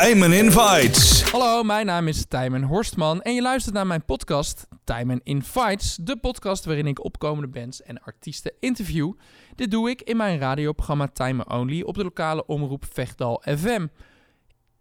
Tijmen 0.00 0.32
Invites. 0.32 1.22
Hallo, 1.22 1.62
mijn 1.62 1.86
naam 1.86 2.08
is 2.08 2.24
Tijmen 2.24 2.62
Horstman 2.62 3.22
en 3.22 3.34
je 3.34 3.42
luistert 3.42 3.74
naar 3.74 3.86
mijn 3.86 4.04
podcast 4.04 4.66
Tijmen 4.84 5.20
Invites, 5.22 5.98
de 6.00 6.16
podcast 6.16 6.64
waarin 6.64 6.86
ik 6.86 7.04
opkomende 7.04 7.48
bands 7.48 7.82
en 7.82 8.02
artiesten 8.02 8.52
interview. 8.60 9.12
Dit 9.54 9.70
doe 9.70 9.90
ik 9.90 10.02
in 10.02 10.16
mijn 10.16 10.38
radioprogramma 10.38 11.06
Time 11.06 11.44
Only 11.46 11.82
op 11.82 11.94
de 11.94 12.02
lokale 12.02 12.46
omroep 12.46 12.84
Vechtdal 12.92 13.42
FM. 13.58 13.86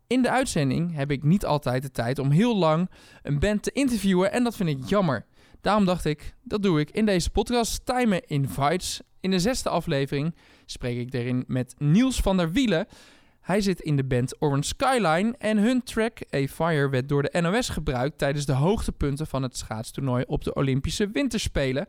In 0.08 0.22
de 0.22 0.30
uitzending 0.30 0.96
heb 0.96 1.12
ik 1.12 1.24
niet 1.24 1.46
altijd 1.46 1.82
de 1.82 1.92
tijd 1.92 2.20
om 2.20 2.32
heel 2.32 2.58
lang 2.58 2.90
een 3.24 3.40
band 3.40 3.64
te 3.64 3.72
interviewen 3.72 4.32
en 4.32 4.44
dat 4.44 4.56
vind 4.56 4.70
ik 4.70 4.90
jammer. 4.90 5.26
Daarom 5.62 5.86
dacht 5.86 6.06
ik, 6.06 6.36
dat 6.44 6.64
doe 6.64 6.80
ik 6.80 6.90
in 6.92 7.06
deze 7.06 7.30
podcast 7.30 7.86
Time 7.86 8.22
Invites. 8.26 9.02
In 9.20 9.32
de 9.32 9.40
zesde 9.40 9.70
aflevering 9.70 10.36
spreek 10.66 10.98
ik 10.98 11.12
daarin 11.12 11.44
met 11.48 11.76
Niels 11.78 12.20
van 12.20 12.38
der 12.38 12.52
Wielen. 12.52 12.88
Hij 13.50 13.62
zit 13.62 13.80
in 13.80 13.96
de 13.96 14.04
band 14.04 14.42
Orange 14.42 14.64
Skyline 14.68 15.36
en 15.38 15.58
hun 15.58 15.84
track 15.84 16.18
A 16.36 16.48
Fire 16.48 16.90
werd 16.90 17.10
door 17.10 17.24
de 17.24 17.42
NOS 17.42 17.70
gebruikt 17.70 18.18
tijdens 18.18 18.46
de 18.46 18.54
hoogtepunten 18.54 19.28
van 19.28 19.44
het 19.44 19.58
schaatstoernooi 19.58 20.24
op 20.28 20.44
de 20.44 20.54
Olympische 20.54 21.10
Winterspelen. 21.10 21.88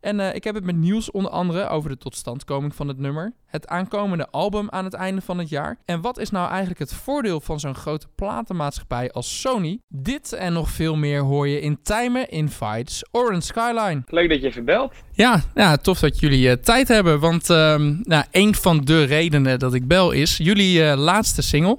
En 0.00 0.18
uh, 0.18 0.34
ik 0.34 0.44
heb 0.44 0.54
het 0.54 0.64
met 0.64 0.76
Niels 0.76 1.10
onder 1.10 1.30
andere 1.30 1.68
over 1.68 1.90
de 1.90 1.98
totstandkoming 1.98 2.74
van 2.74 2.88
het 2.88 2.98
nummer, 2.98 3.32
het 3.46 3.66
aankomende 3.66 4.28
album 4.30 4.70
aan 4.70 4.84
het 4.84 4.94
einde 4.94 5.20
van 5.20 5.38
het 5.38 5.48
jaar 5.48 5.78
en 5.84 6.00
wat 6.00 6.18
is 6.18 6.30
nou 6.30 6.48
eigenlijk 6.48 6.78
het 6.78 6.94
voordeel 6.94 7.40
van 7.40 7.60
zo'n 7.60 7.74
grote 7.74 8.06
platenmaatschappij 8.14 9.10
als 9.10 9.40
Sony. 9.40 9.78
Dit 9.88 10.32
en 10.32 10.52
nog 10.52 10.70
veel 10.70 10.96
meer 10.96 11.20
hoor 11.20 11.48
je 11.48 11.60
in 11.60 11.82
Timen 11.82 12.28
in 12.28 12.50
Fights 12.50 13.02
Orange 13.10 13.40
Skyline. 13.40 14.02
Leuk 14.06 14.28
dat 14.28 14.40
je 14.40 14.46
even 14.46 14.64
belt. 14.64 14.94
Ja, 15.12 15.42
ja 15.54 15.76
tof 15.76 15.98
dat 15.98 16.20
jullie 16.20 16.48
uh, 16.48 16.52
tijd 16.52 16.88
hebben, 16.88 17.20
want 17.20 17.50
uh, 17.50 17.56
nou, 18.02 18.24
een 18.30 18.54
van 18.54 18.80
de 18.80 19.04
redenen 19.04 19.58
dat 19.58 19.74
ik 19.74 19.88
bel 19.88 20.10
is 20.10 20.36
jullie 20.36 20.78
uh, 20.78 20.94
laatste 20.96 21.42
single. 21.42 21.78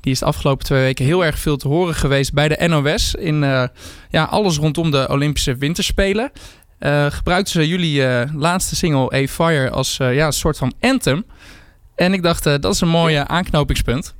Die 0.00 0.12
is 0.12 0.18
de 0.18 0.26
afgelopen 0.26 0.64
twee 0.64 0.80
weken 0.80 1.04
heel 1.04 1.24
erg 1.24 1.38
veel 1.38 1.56
te 1.56 1.68
horen 1.68 1.94
geweest 1.94 2.32
bij 2.32 2.48
de 2.48 2.68
NOS. 2.68 3.14
In 3.14 3.40
ja, 4.10 4.24
alles 4.24 4.56
rondom 4.56 4.90
de 4.90 5.08
Olympische 5.08 5.56
Winterspelen. 5.56 6.32
Uh, 6.80 7.06
gebruikten 7.06 7.52
ze 7.52 7.68
jullie 7.68 8.00
uh, 8.00 8.22
laatste 8.34 8.76
single 8.76 9.14
A 9.14 9.26
Fire 9.26 9.70
als 9.70 9.98
uh, 9.98 10.14
ja, 10.14 10.26
een 10.26 10.32
soort 10.32 10.58
van 10.58 10.72
anthem. 10.80 11.24
En 11.94 12.12
ik 12.12 12.22
dacht, 12.22 12.44
dat 12.44 12.64
is 12.64 12.80
een 12.80 12.88
mooie 12.88 13.26
aanknopingspunt. 13.26 14.14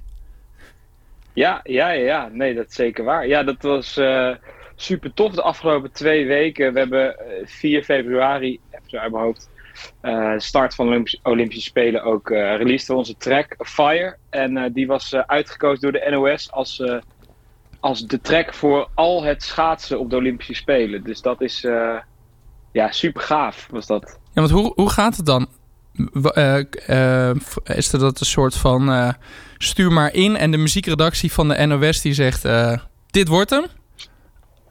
Ja, 1.32 1.60
ja, 1.62 1.90
ja. 1.90 2.28
Nee, 2.32 2.54
dat 2.54 2.68
is 2.68 2.74
zeker 2.74 3.04
waar. 3.04 3.26
Ja, 3.26 3.42
dat 3.42 3.62
was 3.62 4.00
super 4.76 5.14
tof 5.14 5.34
de 5.34 5.42
afgelopen 5.42 5.92
twee 5.92 6.26
weken. 6.26 6.72
We 6.72 6.78
hebben 6.78 7.16
4 7.44 7.84
februari, 7.84 8.60
even 8.70 9.00
uit 9.00 9.12
mijn 9.12 9.24
hoofd, 9.24 9.50
start 10.42 10.74
van 10.74 10.86
de 10.86 10.90
Olympische, 10.92 11.18
Olympische 11.22 11.68
Spelen 11.68 12.02
ook 12.02 12.28
released 12.30 12.90
onze 12.90 13.16
track 13.16 13.54
Fire. 13.58 14.16
En 14.30 14.72
die 14.72 14.86
was 14.86 15.14
uitgekozen 15.14 15.80
door 15.80 15.92
de 15.92 16.06
NOS 16.10 16.52
als, 16.52 16.82
als 17.80 18.06
de 18.06 18.20
track 18.20 18.54
voor 18.54 18.88
al 18.94 19.22
het 19.22 19.42
schaatsen 19.42 19.98
op 19.98 20.10
de 20.10 20.16
Olympische 20.16 20.54
Spelen. 20.54 21.04
Dus 21.04 21.20
dat 21.20 21.40
is 21.40 21.66
ja, 22.76 22.92
super 22.92 23.22
gaaf 23.22 23.66
was 23.70 23.86
dat. 23.86 24.18
Ja, 24.32 24.40
want 24.40 24.50
hoe, 24.50 24.72
hoe 24.74 24.90
gaat 24.90 25.16
het 25.16 25.26
dan? 25.26 25.46
Uh, 26.12 26.58
uh, 26.88 27.30
is 27.64 27.92
er 27.92 27.98
dat 27.98 28.20
een 28.20 28.26
soort 28.26 28.56
van 28.56 28.90
uh, 28.90 29.12
stuur 29.58 29.92
maar 29.92 30.14
in 30.14 30.36
en 30.36 30.50
de 30.50 30.56
muziekredactie 30.56 31.32
van 31.32 31.48
de 31.48 31.66
NOS 31.66 32.00
die 32.00 32.14
zegt 32.14 32.48
dit 33.10 33.28
wordt 33.28 33.50
hem? 33.50 33.64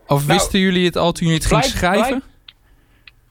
Of 0.07 0.27
nou, 0.27 0.37
wisten 0.37 0.59
jullie 0.59 0.85
het 0.85 0.97
al 0.97 1.11
toen 1.11 1.27
jullie 1.27 1.41
het 1.41 1.51
gingen 1.51 1.63
schrijven? 1.63 2.23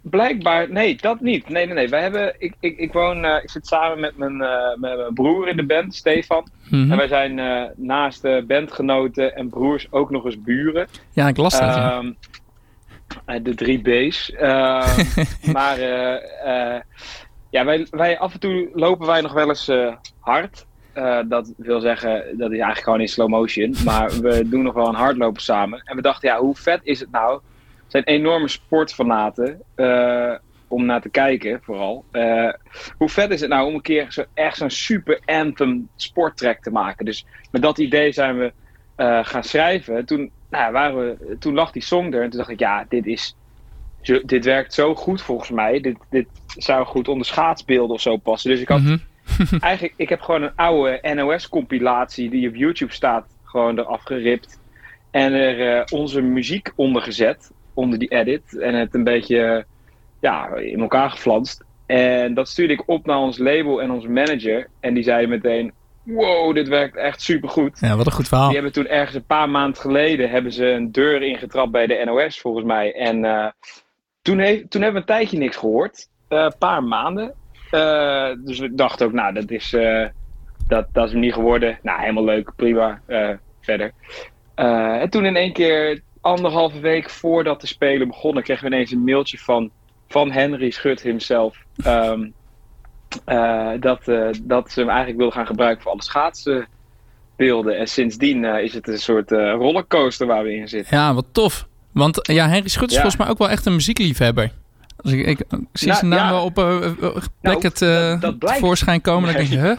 Blijk, 0.02 0.38
blijkbaar, 0.42 0.70
nee, 0.70 0.96
dat 0.96 1.20
niet. 1.20 1.48
Nee, 1.48 1.66
nee, 1.66 1.74
nee. 1.74 1.88
Wij 1.88 2.02
hebben, 2.02 2.34
ik, 2.38 2.54
ik, 2.60 2.78
ik 2.78 2.92
woon, 2.92 3.24
ik 3.24 3.50
zit 3.50 3.66
samen 3.66 4.00
met 4.00 4.16
mijn, 4.16 4.36
met 4.80 4.96
mijn 4.96 5.14
broer 5.14 5.48
in 5.48 5.56
de 5.56 5.66
band, 5.66 5.94
Stefan. 5.94 6.48
Mm 6.64 6.82
-hmm. 6.82 6.90
En 6.90 6.96
wij 6.96 7.08
zijn 7.08 7.40
naast 7.76 8.22
de 8.22 8.44
bandgenoten 8.46 9.36
en 9.36 9.48
broers 9.48 9.86
ook 9.90 10.10
nog 10.10 10.24
eens 10.24 10.42
buren. 10.42 10.88
Ja, 11.12 11.28
ik 11.28 11.36
las 11.36 11.58
dat. 11.58 11.74
Ja. 11.74 12.02
De 13.42 13.54
drie 13.54 13.80
B's. 13.80 14.30
Uh, 14.30 14.98
maar 15.56 15.78
uh, 15.78 16.80
ja, 17.50 17.64
wij, 17.64 17.86
wij, 17.90 18.18
af 18.18 18.32
en 18.32 18.40
toe 18.40 18.70
lopen 18.72 19.06
wij 19.06 19.20
nog 19.20 19.32
wel 19.32 19.48
eens 19.48 19.70
hard. 20.20 20.66
dat 21.28 21.52
wil 21.56 21.80
zeggen, 21.80 22.10
dat 22.12 22.50
is 22.50 22.58
eigenlijk 22.58 22.82
gewoon 22.82 23.00
in 23.00 23.08
slow 23.08 23.28
motion. 23.28 23.74
Maar 23.84 24.10
we 24.20 24.48
doen 24.48 24.62
nog 24.62 24.74
wel 24.74 24.88
een 24.88 24.94
hardlopen 24.94 25.42
samen. 25.42 25.82
En 25.84 25.96
we 25.96 26.02
dachten, 26.02 26.28
ja, 26.28 26.38
hoe 26.38 26.56
vet 26.56 26.80
is 26.82 27.00
het 27.00 27.10
nou? 27.10 27.40
Het 27.82 28.04
zijn 28.04 28.04
enorme 28.04 28.48
sportfanaten 28.48 29.62
om 30.68 30.84
naar 30.84 31.00
te 31.00 31.08
kijken, 31.08 31.60
vooral. 31.62 32.04
hoe 32.96 33.08
vet 33.08 33.30
is 33.30 33.40
het 33.40 33.50
nou 33.50 33.66
om 33.66 33.74
een 33.74 33.82
keer 33.82 34.06
zo, 34.08 34.24
echt 34.34 34.56
zo'n 34.56 34.70
super 34.70 35.20
anthem 35.24 35.88
sporttrack 35.96 36.62
te 36.62 36.70
maken? 36.70 37.04
Dus 37.04 37.26
met 37.50 37.62
dat 37.62 37.78
idee 37.78 38.12
zijn 38.12 38.38
we 38.38 38.52
gaan 38.96 39.44
schrijven. 39.44 40.04
Toen 40.04 40.30
nou, 40.50 40.72
waren 40.72 40.96
we, 40.96 41.36
toen 41.38 41.54
lag 41.54 41.72
die 41.72 41.82
song 41.82 42.12
er 42.12 42.22
en 42.22 42.30
toen 42.30 42.38
dacht 42.38 42.50
ik, 42.50 42.58
ja, 42.58 42.86
dit 42.88 43.06
is. 43.06 43.36
Dit 44.24 44.44
werkt 44.44 44.74
zo 44.74 44.94
goed 44.94 45.22
volgens 45.22 45.50
mij. 45.50 45.80
Dit, 45.80 45.96
dit 46.10 46.26
zou 46.46 46.86
goed 46.86 47.08
onder 47.08 47.26
schaatsbeelden 47.26 47.94
of 47.94 48.00
zo 48.00 48.16
passen. 48.16 48.50
Dus 48.50 48.60
ik 48.60 48.68
had 48.68 48.80
Mhm. 49.26 49.56
eigenlijk, 49.60 49.94
ik 49.96 50.08
heb 50.08 50.20
gewoon 50.20 50.42
een 50.42 50.56
oude 50.56 51.14
NOS-compilatie 51.14 52.30
die 52.30 52.48
op 52.48 52.54
YouTube 52.54 52.92
staat, 52.92 53.26
gewoon 53.44 53.78
eraf 53.78 54.02
geript. 54.02 54.60
En 55.10 55.32
er 55.32 55.76
uh, 55.76 55.82
onze 55.90 56.20
muziek 56.20 56.72
onder 56.76 57.02
gezet, 57.02 57.50
onder 57.74 57.98
die 57.98 58.08
edit. 58.08 58.58
En 58.58 58.74
het 58.74 58.94
een 58.94 59.04
beetje 59.04 59.64
ja, 60.20 60.54
in 60.54 60.80
elkaar 60.80 61.10
geflanst. 61.10 61.64
En 61.86 62.34
dat 62.34 62.48
stuurde 62.48 62.72
ik 62.72 62.82
op 62.86 63.06
naar 63.06 63.18
ons 63.18 63.38
label 63.38 63.82
en 63.82 63.90
onze 63.90 64.08
manager. 64.08 64.68
En 64.80 64.94
die 64.94 65.02
zeiden 65.02 65.28
meteen, 65.28 65.72
wow, 66.04 66.54
dit 66.54 66.68
werkt 66.68 66.96
echt 66.96 67.22
supergoed. 67.22 67.80
Ja, 67.80 67.96
wat 67.96 68.06
een 68.06 68.12
goed 68.12 68.28
verhaal. 68.28 68.46
Die 68.46 68.54
hebben 68.54 68.72
toen 68.72 68.86
ergens 68.86 69.14
een 69.14 69.26
paar 69.26 69.50
maanden 69.50 69.80
geleden 69.80 70.30
hebben 70.30 70.52
ze 70.52 70.66
een 70.66 70.92
deur 70.92 71.22
ingetrapt 71.22 71.70
bij 71.70 71.86
de 71.86 72.02
NOS, 72.04 72.40
volgens 72.40 72.64
mij. 72.64 72.94
En 72.94 73.24
uh, 73.24 73.46
toen, 74.22 74.38
heeft, 74.38 74.70
toen 74.70 74.82
hebben 74.82 75.02
we 75.02 75.08
een 75.08 75.16
tijdje 75.16 75.38
niks 75.38 75.56
gehoord. 75.56 76.08
Een 76.28 76.38
uh, 76.38 76.50
paar 76.58 76.82
maanden. 76.82 77.34
Uh, 77.70 78.30
dus 78.44 78.58
we 78.58 78.74
dachten 78.74 79.06
ook, 79.06 79.12
nou, 79.12 79.34
dat 79.34 79.50
is, 79.50 79.70
dat, 80.68 80.86
dat 80.92 81.06
is 81.06 81.10
hem 81.10 81.20
niet 81.20 81.34
geworden. 81.34 81.78
Nou, 81.82 82.00
helemaal 82.00 82.24
leuk, 82.24 82.52
prima. 82.56 83.00
verder. 83.60 83.92
en 84.54 85.10
toen 85.10 85.24
in 85.24 85.36
één 85.36 85.52
keer, 85.52 86.00
anderhalve 86.20 86.80
week 86.80 87.10
voordat 87.10 87.60
de 87.60 87.66
Spelen 87.66 88.08
begonnen, 88.08 88.42
kregen 88.42 88.68
we 88.68 88.74
ineens 88.74 88.90
een 88.90 89.04
mailtje 89.04 89.38
van, 89.38 89.70
van 90.08 90.30
Henry 90.30 90.70
Schut 90.70 91.02
himself. 91.02 91.64
Um, 91.86 92.34
dat, 93.80 94.08
uh, 94.08 94.28
dat 94.42 94.70
ze 94.70 94.80
hem 94.80 94.88
eigenlijk 94.88 95.18
wilden 95.18 95.36
gaan 95.36 95.46
gebruiken 95.46 95.82
voor 95.82 95.92
alle 95.92 96.02
schaatsbeelden. 96.02 97.78
En 97.78 97.86
sindsdien 97.86 98.42
uh, 98.42 98.62
is 98.62 98.74
het 98.74 98.88
een 98.88 98.98
soort 98.98 99.30
rollercoaster 99.30 100.26
waar 100.26 100.42
we 100.42 100.54
in 100.54 100.68
zitten. 100.68 100.96
Ja, 100.96 101.14
wat 101.14 101.26
tof. 101.32 101.66
Want 101.92 102.18
ja, 102.22 102.48
Henry 102.48 102.68
Schut 102.68 102.88
is 102.88 102.94
ja. 102.94 103.00
volgens 103.00 103.22
mij 103.22 103.30
ook 103.30 103.38
wel 103.38 103.50
echt 103.50 103.66
een 103.66 103.74
muziekliefhebber. 103.74 104.50
Als 104.96 105.12
ik, 105.12 105.26
ik, 105.26 105.38
ik 105.38 105.46
zie 105.72 105.88
nou, 105.88 105.98
zijn 105.98 106.10
naam 106.10 106.26
ja. 106.26 106.30
wel 106.30 106.44
op 106.44 106.54
plek 107.40 107.62
het 107.62 107.80
nou, 107.80 108.20
dat, 108.20 108.40
dat 108.40 108.54
tevoorschijn 108.54 109.00
komen. 109.00 109.32
Dan 109.32 109.36
denk 109.36 109.52
je, 109.52 109.58
huh? 109.58 109.76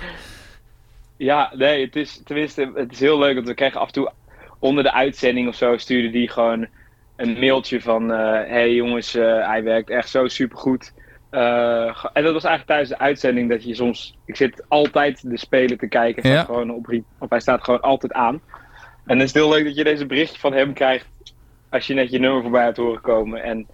Ja, 1.18 1.52
nee, 1.56 1.86
het 1.86 1.96
is 1.96 2.22
tenminste, 2.24 2.72
het 2.76 2.92
is 2.92 3.00
heel 3.00 3.20
leuk. 3.20 3.36
Want 3.36 3.48
we 3.48 3.54
krijgen 3.54 3.80
af 3.80 3.88
en 3.88 3.94
toe 3.94 4.12
onder 4.60 4.84
de 4.84 4.94
uitzending 4.94 5.48
of 5.48 5.56
zo 5.56 5.78
stuurde 5.78 6.10
die 6.10 6.30
gewoon 6.30 6.68
een 7.16 7.40
mailtje 7.40 7.82
van... 7.82 8.10
hé 8.10 8.48
hey, 8.48 8.74
jongens, 8.74 9.14
hij 9.14 9.64
werkt 9.64 9.90
echt 9.90 10.10
zo 10.10 10.28
supergoed. 10.28 10.94
Uh, 11.36 12.06
en 12.14 12.24
dat 12.24 12.34
was 12.34 12.44
eigenlijk 12.44 12.66
tijdens 12.66 12.90
de 12.90 12.98
uitzending 12.98 13.50
dat 13.50 13.64
je 13.64 13.76
soms... 13.76 14.18
Ik 14.26 14.36
zit 14.36 14.64
altijd 14.68 15.30
de 15.30 15.38
spelen 15.38 15.78
te 15.78 15.88
kijken. 15.88 16.30
Ja. 16.30 16.44
Gewoon 16.44 16.72
op, 16.72 17.00
of 17.20 17.30
hij 17.30 17.40
staat 17.40 17.64
gewoon 17.64 17.82
altijd 17.82 18.14
aan. 18.14 18.34
En 18.34 19.18
dan 19.18 19.22
is 19.22 19.34
het 19.34 19.34
heel 19.34 19.50
leuk 19.50 19.66
dat 19.66 19.76
je 19.76 19.84
deze 19.84 20.06
berichtje 20.06 20.40
van 20.40 20.54
hem 20.54 20.74
krijgt... 20.74 21.06
als 21.70 21.88
je 21.88 21.94
net 21.94 22.12
je 22.12 22.20
nummer 22.20 22.42
voorbij 22.42 22.64
hebt 22.64 22.78
horen 22.78 23.02
komen. 23.02 23.44
En 23.44 23.68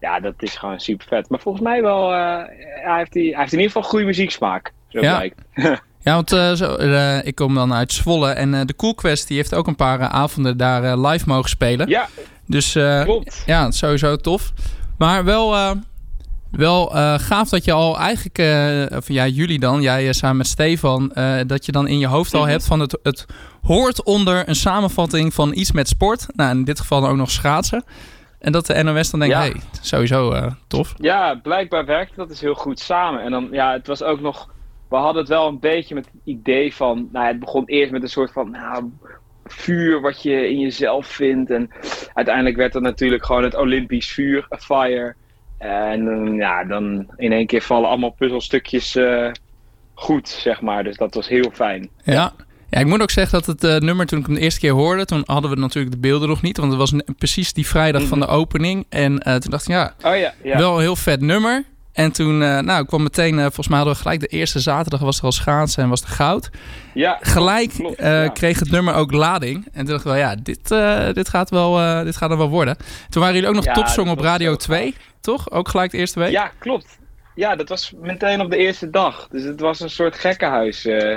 ja, 0.00 0.20
dat 0.20 0.34
is 0.38 0.56
gewoon 0.56 0.80
super 0.80 1.06
vet. 1.06 1.28
Maar 1.28 1.40
volgens 1.40 1.64
mij 1.64 1.82
wel... 1.82 2.12
Uh, 2.12 2.42
hij, 2.84 2.96
heeft 2.96 3.12
die, 3.12 3.30
hij 3.30 3.40
heeft 3.40 3.52
in 3.52 3.58
ieder 3.58 3.72
geval 3.72 3.90
goede 3.90 4.04
muzieksmaak. 4.04 4.72
Zo 4.88 5.00
ja. 5.00 5.16
blijkt. 5.16 5.42
Ja, 6.00 6.14
want 6.14 6.32
uh, 6.32 6.52
zo, 6.52 6.76
uh, 6.78 7.24
ik 7.24 7.34
kom 7.34 7.54
dan 7.54 7.74
uit 7.74 7.92
Zwolle 7.92 8.30
en 8.30 8.52
uh, 8.52 8.60
de 8.64 8.76
Cool 8.76 8.94
Quest 8.94 9.28
die 9.28 9.36
heeft 9.36 9.54
ook 9.54 9.66
een 9.66 9.76
paar 9.76 10.00
avonden 10.00 10.56
daar 10.56 10.98
live 10.98 11.28
mogen 11.28 11.48
spelen. 11.48 11.88
Ja, 11.88 12.08
dus 12.46 12.72
klopt. 13.04 13.42
ja, 13.46 13.70
sowieso 13.70 14.16
tof. 14.16 14.52
Maar 14.98 15.24
wel, 15.24 15.76
wel 16.56 16.86
gaaf 17.18 17.48
dat 17.48 17.64
je 17.64 17.72
al 17.72 17.98
eigenlijk, 17.98 18.38
of 18.96 19.08
ja, 19.08 19.26
jullie 19.26 19.58
dan, 19.58 19.82
jij 19.82 20.12
samen 20.12 20.36
met 20.36 20.46
Stefan, 20.46 21.12
dat 21.46 21.66
je 21.66 21.72
dan 21.72 21.88
in 21.88 21.98
je 21.98 22.06
hoofd 22.06 22.34
al 22.34 22.40
Mhm. 22.40 22.50
hebt 22.50 22.66
van 22.66 22.80
het, 22.80 22.98
het 23.02 23.26
hoort 23.62 24.02
onder 24.04 24.48
een 24.48 24.54
samenvatting 24.54 25.34
van 25.34 25.52
iets 25.54 25.72
met 25.72 25.88
sport. 25.88 26.26
Nou, 26.34 26.50
in 26.56 26.64
dit 26.64 26.80
geval 26.80 27.00
dan 27.00 27.10
ook 27.10 27.16
nog 27.16 27.30
schaatsen. 27.30 27.84
En 28.38 28.52
dat 28.52 28.66
de 28.66 28.82
NOS 28.82 29.10
dan 29.10 29.20
denkt, 29.20 29.34
Ja. 29.34 29.40
hey, 29.40 29.54
sowieso 29.80 30.50
tof. 30.66 30.94
Ja, 30.96 31.34
blijkbaar 31.42 31.84
werkte 31.84 32.14
dat 32.16 32.28
dus 32.28 32.40
heel 32.40 32.54
goed 32.54 32.80
samen. 32.80 33.20
En 33.20 33.30
dan, 33.30 33.48
ja, 33.50 33.72
het 33.72 33.86
was 33.86 34.02
ook 34.02 34.20
nog... 34.20 34.54
We 34.88 34.96
hadden 34.96 35.20
het 35.22 35.28
wel 35.28 35.48
een 35.48 35.60
beetje 35.60 35.94
met 35.94 36.04
het 36.04 36.14
idee 36.24 36.74
van... 36.74 37.08
Nou, 37.12 37.26
het 37.26 37.40
begon 37.40 37.64
eerst 37.66 37.92
met 37.92 38.02
een 38.02 38.08
soort 38.08 38.32
van... 38.32 38.50
Nou, 38.50 38.90
vuur 39.44 40.00
wat 40.00 40.22
je 40.22 40.48
in 40.50 40.58
jezelf 40.60 41.06
vindt. 41.06 41.50
En 41.50 41.70
uiteindelijk 42.14 42.56
werd 42.56 42.72
dat 42.72 42.82
natuurlijk 42.82 43.24
gewoon 43.24 43.42
het 43.42 43.56
Olympisch 43.56 44.08
vuur, 44.12 44.46
a 44.54 44.56
fire. 44.58 45.14
En 45.58 46.08
eh, 46.08 46.36
ja, 46.36 46.64
dan 46.64 47.06
in 47.16 47.32
één 47.32 47.46
keer 47.46 47.62
vallen 47.62 47.88
allemaal 47.88 48.10
puzzelstukjes 48.10 48.96
eh, 48.96 49.30
goed, 49.94 50.28
zeg 50.28 50.60
maar. 50.60 50.84
Dus 50.84 50.96
dat 50.96 51.14
was 51.14 51.28
heel 51.28 51.50
fijn. 51.52 51.88
Ja. 52.04 52.32
Ja, 52.70 52.80
ik 52.80 52.86
moet 52.86 53.02
ook 53.02 53.10
zeggen 53.10 53.38
dat 53.38 53.46
het 53.46 53.64
uh, 53.64 53.76
nummer, 53.76 54.06
toen 54.06 54.18
ik 54.18 54.26
hem 54.26 54.34
de 54.34 54.40
eerste 54.40 54.60
keer 54.60 54.72
hoorde, 54.72 55.04
toen 55.04 55.22
hadden 55.24 55.50
we 55.50 55.56
natuurlijk 55.56 55.94
de 55.94 56.00
beelden 56.00 56.28
nog 56.28 56.42
niet. 56.42 56.56
Want 56.56 56.70
het 56.70 56.80
was 56.80 56.94
precies 57.18 57.52
die 57.52 57.66
vrijdag 57.66 58.02
van 58.02 58.20
de 58.20 58.26
opening. 58.26 58.86
En 58.88 59.12
uh, 59.12 59.34
toen 59.34 59.50
dacht 59.50 59.62
ik, 59.62 59.68
ja, 59.68 59.94
oh, 60.02 60.16
ja, 60.16 60.34
ja, 60.42 60.58
wel 60.58 60.74
een 60.74 60.80
heel 60.80 60.96
vet 60.96 61.20
nummer. 61.20 61.64
En 61.96 62.12
toen 62.12 62.40
uh, 62.42 62.58
nou, 62.58 62.84
kwam 62.86 63.02
meteen, 63.02 63.38
volgens 63.40 63.68
mij 63.68 63.76
hadden 63.76 63.94
we 63.96 64.02
gelijk 64.02 64.20
de 64.20 64.26
eerste 64.26 64.60
zaterdag 64.60 65.00
was 65.00 65.18
er 65.18 65.24
al 65.24 65.32
schaatsen 65.32 65.82
en 65.82 65.88
was 65.88 66.02
er 66.02 66.08
goud. 66.08 66.50
Ja, 66.94 67.18
gelijk 67.20 67.70
klopt, 67.70 67.98
ja. 67.98 68.28
kreeg 68.28 68.58
het 68.58 68.70
nummer 68.70 68.94
ook 68.94 69.12
lading. 69.12 69.64
En 69.64 69.84
toen 69.84 69.84
dacht 69.84 69.98
ik 70.00 70.06
wel, 70.06 70.16
ja, 70.16 70.34
dit, 70.42 70.68
dit, 71.14 71.28
gaat, 71.28 71.50
wel, 71.50 72.04
dit 72.04 72.16
gaat 72.16 72.30
er 72.30 72.36
wel 72.36 72.48
worden. 72.48 72.76
Toen 73.08 73.20
waren 73.20 73.34
jullie 73.34 73.48
ook 73.48 73.54
nog 73.54 73.64
Ja, 73.64 73.72
topsong 73.72 74.10
op 74.10 74.20
Radio 74.20 74.50
zo 74.50 74.56
2, 74.56 74.94
toch? 75.20 75.50
Ook 75.50 75.68
gelijk 75.68 75.90
de 75.90 75.98
eerste 75.98 76.18
week? 76.18 76.30
Ja, 76.30 76.50
klopt. 76.58 76.98
Ja, 77.34 77.56
dat 77.56 77.68
was 77.68 77.92
meteen 78.00 78.40
op 78.40 78.50
de 78.50 78.56
eerste 78.56 78.90
dag. 78.90 79.28
Dus 79.30 79.42
het 79.42 79.60
was 79.60 79.80
een 79.80 79.90
soort 79.90 80.18
gekkenhuis. 80.18 80.86
eh. 80.86 81.16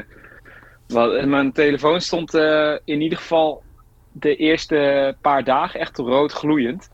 Wat- 0.88 1.26
mijn 1.26 1.52
telefoon 1.52 2.02
stond 2.02 2.34
eh, 2.34 2.74
in 2.86 3.02
ieder 3.02 3.18
geval 3.18 3.64
de 4.12 4.36
eerste 4.36 5.16
paar 5.22 5.44
dagen 5.44 5.80
echt 5.80 5.98
rood 5.98 6.32
gloeiend. 6.32 6.90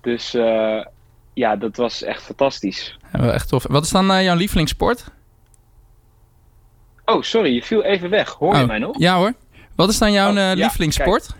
Dus 0.00 0.34
eh, 0.34 0.84
ja, 1.34 1.56
dat 1.56 1.76
was 1.76 2.02
echt 2.02 2.22
fantastisch. 2.22 2.98
Ja, 3.12 3.32
echt 3.32 3.48
tof. 3.48 3.64
Wat 3.68 3.84
is 3.84 3.90
dan 3.90 4.10
eh, 4.10 4.22
jouw 4.24 4.36
lievelingssport? 4.36 5.04
Oh, 7.04 7.22
sorry, 7.22 7.54
je 7.54 7.62
viel 7.62 7.82
even 7.82 8.10
weg. 8.10 8.30
Hoor 8.32 8.54
je 8.56 8.62
Oh, 8.62 8.66
mij 8.66 8.78
nog? 8.78 8.98
Ja 8.98 9.16
hoor. 9.16 9.32
Wat 9.76 9.88
is 9.88 9.98
dan 9.98 10.12
jouw 10.12 10.30
Oh, 10.30 10.36
eh, 10.38 10.42
ja, 10.44 10.54
lievelingssport? 10.54 11.34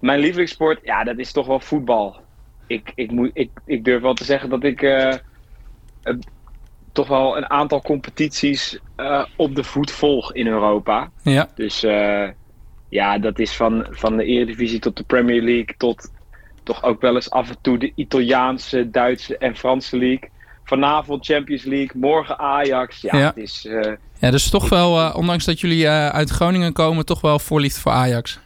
Mijn 0.00 0.18
lievelingssport, 0.18 0.80
ja, 0.82 1.04
dat 1.04 1.18
is 1.18 1.32
toch 1.32 1.46
wel 1.46 1.60
voetbal. 1.60 2.16
Ik, 2.66 2.92
ik, 2.94 3.10
moet, 3.10 3.30
ik, 3.32 3.50
ik 3.66 3.84
durf 3.84 4.02
wel 4.02 4.14
te 4.14 4.24
zeggen 4.24 4.50
dat 4.50 4.64
ik 4.64 4.82
eh, 4.82 5.14
toch 6.92 7.08
wel 7.08 7.36
een 7.36 7.50
aantal 7.50 7.82
competities 7.82 8.78
op 9.36 9.54
de 9.54 9.64
voet 9.64 9.90
volg 9.90 10.32
in 10.34 10.46
Europa. 10.46 11.10
Ja. 11.22 11.48
Dus 11.54 11.84
ja, 12.88 13.18
dat 13.18 13.38
is 13.38 13.56
van, 13.56 13.86
van 13.90 14.16
de 14.16 14.24
Eredivisie 14.24 14.78
tot 14.78 14.96
de 14.96 15.04
Premier 15.04 15.42
League 15.42 15.74
tot 15.76 16.12
toch 16.64 16.82
ook 16.82 17.00
wel 17.00 17.14
eens 17.14 17.30
af 17.30 17.48
en 17.48 17.56
toe 17.60 17.78
de 17.78 17.92
Italiaanse, 17.94 18.90
Duitse 18.90 19.38
en 19.38 19.56
Franse 19.56 19.96
League. 19.98 20.30
Vanavond 20.64 21.24
Champions 21.26 21.62
League, 21.64 22.00
morgen 22.00 22.38
Ajax. 22.38 23.00
Ja, 23.00 23.18
Ja. 23.18 23.26
het 23.26 23.36
is... 23.36 23.66
eh, 23.66 23.92
Ja, 24.18 24.30
dus 24.30 24.50
toch 24.50 24.68
wel, 24.68 24.98
eh, 25.00 25.16
ondanks 25.16 25.44
dat 25.44 25.60
jullie 25.60 25.86
eh, 25.86 26.08
uit 26.08 26.30
Groningen 26.30 26.72
komen, 26.72 27.04
toch 27.06 27.20
wel 27.20 27.38
voorliefde 27.38 27.80
voor 27.80 27.92
Ajax. 27.92 28.38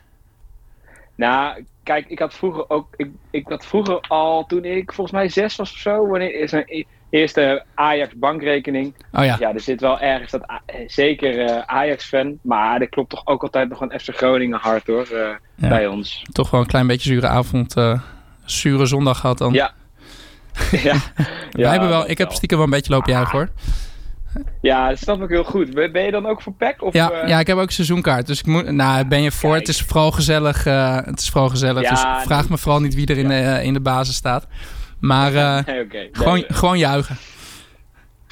Nou, 1.14 1.64
kijk, 1.82 2.06
ik 2.08 2.18
had 2.18 2.34
vroeger 2.34 2.70
ook. 2.70 2.86
Ik, 2.96 3.10
ik 3.30 3.48
had 3.48 3.66
vroeger 3.66 4.00
al, 4.00 4.46
toen 4.46 4.64
ik 4.64 4.92
volgens 4.92 5.16
mij 5.16 5.28
zes 5.28 5.56
was 5.56 5.72
of 5.72 5.78
zo, 5.78 6.06
wanneer 6.06 6.34
is 6.40 6.52
mijn 6.52 6.64
e- 6.66 6.84
eerste 7.10 7.64
Ajax 7.74 8.12
bankrekening. 8.16 8.94
Oh 9.12 9.24
ja, 9.24 9.36
Ja, 9.38 9.54
er 9.54 9.60
zit 9.60 9.80
wel 9.80 10.00
ergens 10.00 10.30
dat 10.30 10.42
eh, 10.66 10.76
zeker 10.86 11.40
eh, 11.40 11.62
Ajax-fan, 11.66 12.38
maar 12.42 12.80
er 12.80 12.88
klopt 12.88 13.10
toch 13.10 13.26
ook 13.26 13.42
altijd 13.42 13.68
nog 13.68 13.80
een 13.80 14.00
FC 14.00 14.08
Groningen 14.16 14.58
hart 14.58 14.86
hoor, 14.86 15.06
eh, 15.12 15.28
Ja. 15.54 15.68
bij 15.68 15.86
ons. 15.86 16.22
toch 16.32 16.50
wel 16.50 16.60
een 16.60 16.66
klein 16.66 16.86
beetje 16.86 17.08
zure 17.08 17.26
avond, 17.26 17.74
zure 18.44 18.86
zondag 18.86 19.20
gehad 19.20 19.38
dan. 19.38 19.52
Ja. 19.52 19.72
ja. 20.70 20.96
Wij 21.50 21.70
hebben 21.70 21.88
wel, 21.88 22.00
dat 22.00 22.10
ik 22.10 22.18
heb 22.18 22.32
stiekem 22.32 22.56
wel 22.58 22.66
een 22.66 22.72
beetje 22.72 22.92
lopen 22.92 23.12
juichen 23.12 23.38
hoor. 23.38 23.48
Ja, 24.60 24.88
dat 24.88 24.98
snap 24.98 25.22
ik 25.22 25.28
heel 25.28 25.44
goed. 25.44 25.74
Ben 25.74 26.04
je 26.04 26.10
dan 26.10 26.26
ook 26.26 26.42
voor 26.42 26.52
PEC? 26.52 26.82
Of, 26.82 26.92
Ja, 26.94 27.26
ja, 27.26 27.38
ik 27.38 27.46
heb 27.46 27.56
ook 27.56 27.70
seizoenkaart. 27.70 28.26
Dus 28.26 28.38
ik 28.38 28.46
moet, 28.46 28.70
nou, 28.70 29.04
ben 29.04 29.22
je 29.22 29.32
voor? 29.32 29.50
Kijk. 29.50 29.66
Het 29.66 29.74
is 29.74 29.82
vooral 29.82 30.10
gezellig. 30.10 30.64
het 30.64 31.20
is 31.20 31.28
vooral 31.28 31.48
gezellig. 31.48 31.82
Ja, 31.82 31.90
dus 31.90 32.24
vraag 32.26 32.40
nee. 32.40 32.50
me 32.50 32.58
vooral 32.58 32.80
niet 32.80 32.94
wie 32.94 33.06
er 33.06 33.18
in, 33.18 33.28
de, 33.28 33.60
in 33.62 33.72
de 33.72 33.80
basis 33.80 34.14
staat. 34.14 34.46
Maar 35.00 35.34
eh, 35.58 35.64
Nee, 35.66 36.08
gewoon, 36.12 36.34
nee. 36.34 36.44
gewoon 36.48 36.78
juichen. 36.78 37.16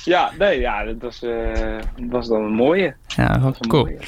Ja, 0.04 0.30
nee, 0.38 0.60
ja, 0.60 0.84
dat 0.84 0.94
was, 1.00 1.22
eh, 1.22 1.30
dat 1.96 2.10
was 2.10 2.28
dan 2.28 2.42
een 2.42 2.52
mooie. 2.54 2.94
Ja, 3.06 3.28
Dat 3.28 3.42
was 3.42 3.56
een 3.60 3.68
cool. 3.68 3.84
mooie. 3.84 3.98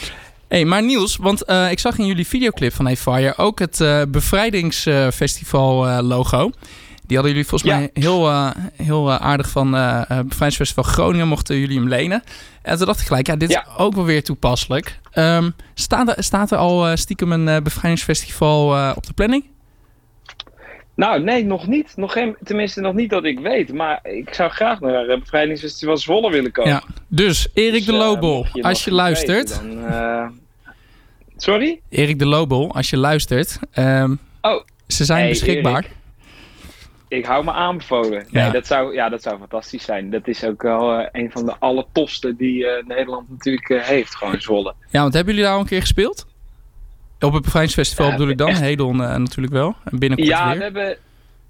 Hey, 0.48 0.64
maar 0.64 0.82
Niels, 0.82 1.16
want 1.16 1.44
eh, 1.44 1.70
ik 1.70 1.78
zag 1.78 1.98
in 1.98 2.06
jullie 2.06 2.26
videoclip 2.26 2.72
van 2.74 2.84
Hey 2.86 2.96
Fire 2.96 3.36
ook 3.36 3.58
het 3.58 3.80
eh, 3.80 4.02
bevrijdingsfestival 4.08 6.02
logo. 6.02 6.50
Die 7.06 7.16
hadden 7.16 7.34
jullie 7.36 7.48
volgens 7.48 7.70
Ja. 7.70 7.78
mij 7.78 7.90
heel, 7.92 8.50
heel 8.82 9.12
aardig 9.12 9.48
van 9.50 9.70
Bevrijdingsfestival 10.08 10.84
Groningen 10.84 11.28
mochten 11.28 11.58
jullie 11.58 11.78
hem 11.78 11.88
lenen. 11.88 12.22
En 12.62 12.76
toen 12.76 12.86
dacht 12.86 13.00
ik 13.00 13.06
gelijk, 13.06 13.26
ja, 13.26 13.36
dit 13.36 13.50
Ja. 13.50 13.60
is 13.60 13.66
ook 13.76 13.94
wel 13.94 14.04
weer 14.04 14.22
toepasselijk. 14.22 14.98
Ehm, 15.12 15.50
staat, 15.74 16.16
er, 16.16 16.24
staat 16.24 16.50
er 16.50 16.58
al 16.58 16.96
stiekem 16.96 17.32
een 17.32 17.62
bevrijdingsfestival 17.62 18.92
op 18.94 19.06
de 19.06 19.12
planning? 19.12 19.44
Nou, 20.98 21.22
nee, 21.22 21.44
nog 21.44 21.66
niet. 21.66 21.92
Nog 21.96 22.12
geen, 22.12 22.36
tenminste, 22.44 22.80
nog 22.80 22.94
niet 22.94 23.10
dat 23.10 23.24
ik 23.24 23.38
weet. 23.40 23.72
Maar 23.72 24.00
ik 24.02 24.34
zou 24.34 24.50
graag 24.50 24.80
naar 24.80 25.06
het 25.06 25.20
Bevrijdingsfestival 25.20 25.96
Zwolle 25.96 26.30
willen 26.30 26.52
komen. 26.52 26.70
Ja. 26.72 26.82
Dus 27.08 27.48
Erik 27.54 27.72
Dus, 27.72 27.84
de 27.86 27.92
eh, 27.92 27.98
Lobel, 27.98 28.46
als 28.60 28.84
je 28.84 28.92
luistert. 28.92 29.60
weten, 29.60 29.80
dan, 29.80 29.86
eh, 29.92 30.28
Sorry? 31.36 31.80
Erik 31.88 32.18
de 32.18 32.26
Lobel, 32.26 32.74
als 32.74 32.90
je 32.90 32.96
luistert. 32.96 33.58
ehm, 33.72 34.14
Oh. 34.40 34.62
Ze 34.86 35.04
zijn 35.04 35.18
Hey, 35.20 35.28
beschikbaar. 35.28 35.82
Erik. 35.84 35.96
Ik 37.08 37.24
hou 37.26 37.44
me 37.44 37.52
aanbevolen. 37.52 38.26
Ja. 38.30 38.42
Nee, 38.42 38.52
dat 38.52 38.66
zou, 38.66 38.94
ja, 38.94 39.08
dat 39.08 39.22
zou 39.22 39.38
fantastisch 39.38 39.84
zijn. 39.84 40.10
Dat 40.10 40.28
is 40.28 40.44
ook 40.44 40.62
wel 40.62 40.92
eh, 40.98 41.06
een 41.12 41.30
van 41.30 41.44
de 41.46 41.54
allertofste 41.58 42.36
die 42.36 42.66
Nederland 42.86 43.28
natuurlijk 43.30 43.82
heeft. 43.84 44.14
Gewoon 44.16 44.40
Zwolle. 44.40 44.74
Ja, 44.90 45.00
want 45.00 45.14
hebben 45.14 45.32
jullie 45.34 45.48
daar 45.48 45.56
al 45.56 45.62
een 45.62 45.68
keer 45.68 45.80
gespeeld? 45.80 46.26
Op 47.20 47.32
het 47.32 47.42
Bevrijdingsfestival 47.42 48.10
bedoel 48.10 48.28
ik 48.28 48.38
dan. 48.38 48.48
echt. 48.48 48.60
Hedon 48.60 49.02
eh, 49.02 49.16
natuurlijk 49.16 49.52
wel. 49.54 49.76
En 49.84 49.98
binnenkort 49.98 50.30
Ja, 50.30 50.48
weer. 50.48 50.56
we 50.58 50.62
hebben, 50.64 50.96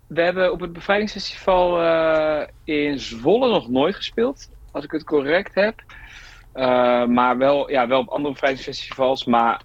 we 0.06 0.20
hebben 0.22 0.52
op 0.52 0.60
het 0.60 0.72
Bevrijdingsfestival 0.72 1.82
eh, 1.82 2.46
in 2.64 2.98
Zwolle 3.00 3.50
nog 3.50 3.68
nooit 3.68 3.96
gespeeld. 3.96 4.48
Als 4.72 4.84
ik 4.84 4.90
het 4.90 5.04
correct 5.04 5.54
heb. 5.54 5.74
Eh, 6.52 6.64
maar 7.04 7.38
wel, 7.38 7.70
ja, 7.70 7.86
wel 7.86 8.00
op 8.00 8.08
andere 8.08 8.32
bevrijdingsfestivals. 8.32 9.24
Maar 9.24 9.60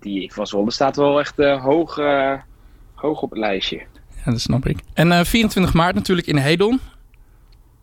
die 0.00 0.32
van 0.32 0.46
Zwolle 0.46 0.70
staat 0.70 0.96
wel 0.96 1.18
echt 1.20 1.36
hoog, 1.36 1.96
hoog 2.94 3.20
op 3.22 3.30
het 3.30 3.38
lijstje. 3.38 3.82
Ja, 4.24 4.30
dat 4.30 4.40
snap 4.40 4.66
ik. 4.66 4.78
En 4.94 5.12
eh, 5.12 5.24
24 5.24 5.74
maart 5.74 5.94
natuurlijk 5.94 6.26
in 6.26 6.36
Hedon. 6.36 6.80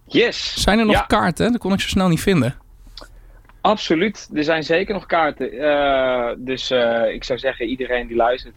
Yes! 0.07 0.62
Zijn 0.62 0.80
er 0.80 0.86
nog 0.86 0.95
Ja. 0.95 1.01
kaarten? 1.01 1.51
Dat 1.51 1.62
kon 1.62 1.74
ik 1.74 1.80
zo 1.81 1.88
snel 1.88 2.07
niet 2.07 2.21
vinden. 2.21 2.56
Absoluut, 3.65 4.29
er 4.33 4.44
zijn 4.44 4.63
zeker 4.63 4.94
nog 4.94 5.06
kaarten. 5.06 5.51
Eh, 5.51 6.29
dus 6.38 6.71
eh, 6.71 7.13
ik 7.13 7.23
zou 7.23 7.39
zeggen, 7.39 7.65
iedereen 7.65 8.07
die 8.07 8.15
luistert, 8.15 8.53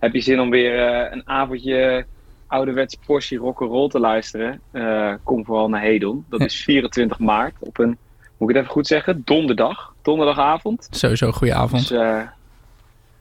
heb 0.00 0.14
je 0.14 0.20
zin 0.20 0.40
om 0.40 0.50
weer 0.50 0.78
eh, 0.88 1.12
een 1.12 1.22
avondje 1.28 2.06
ouderwetse 2.46 2.96
portie 3.06 3.38
rock'n'roll 3.38 3.88
te 3.88 3.98
luisteren? 3.98 4.60
Kom 5.22 5.44
vooral 5.44 5.68
naar 5.68 5.80
Hedon. 5.80 6.24
Dat 6.28 6.40
is 6.40 6.56
24 6.64 7.18
maart 7.18 7.54
op 7.60 7.78
een, 7.78 7.96
moet 8.36 8.48
ik 8.50 8.54
het 8.54 8.56
even 8.56 8.72
goed 8.76 8.86
zeggen, 8.86 9.22
donderdag. 9.24 9.94
Donderdagavond. 10.02 10.88
Sowieso 10.90 11.26
een 11.26 11.32
goede 11.32 11.54
avond. 11.54 11.88
Dus 11.88 11.98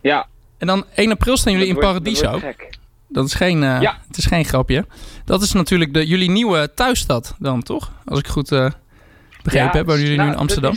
ja. 0.02 0.28
En 0.58 0.68
dan 0.68 0.86
1 0.96 1.12
april 1.12 1.38
staan 1.38 1.54
jullie 1.54 1.68
in 1.68 1.74
wordt- 1.74 1.90
Paradiso. 1.90 2.38
gek. 2.38 2.70
Dat 3.08 3.26
is 3.26 3.34
geen, 3.34 3.62
Ja. 3.62 3.98
het 4.08 4.18
is 4.18 4.26
geen 4.26 4.46
grapje. 4.46 4.86
Dat 5.26 5.42
is 5.42 5.54
natuurlijk 5.54 5.94
de, 5.94 6.08
jullie 6.08 6.30
nieuwe 6.30 6.74
thuisstad 6.74 7.36
dan, 7.40 7.64
toch? 7.64 7.92
Als 8.06 8.20
ik 8.20 8.28
goed 8.28 8.50
begrepen 8.50 9.72
Ja, 9.72 9.78
heb, 9.78 9.86
wonen 9.86 10.02
jullie 10.02 10.18
nou, 10.18 10.30
nu 10.30 10.34
in 10.36 10.40
dat 10.40 10.40
Amsterdam? 10.42 10.76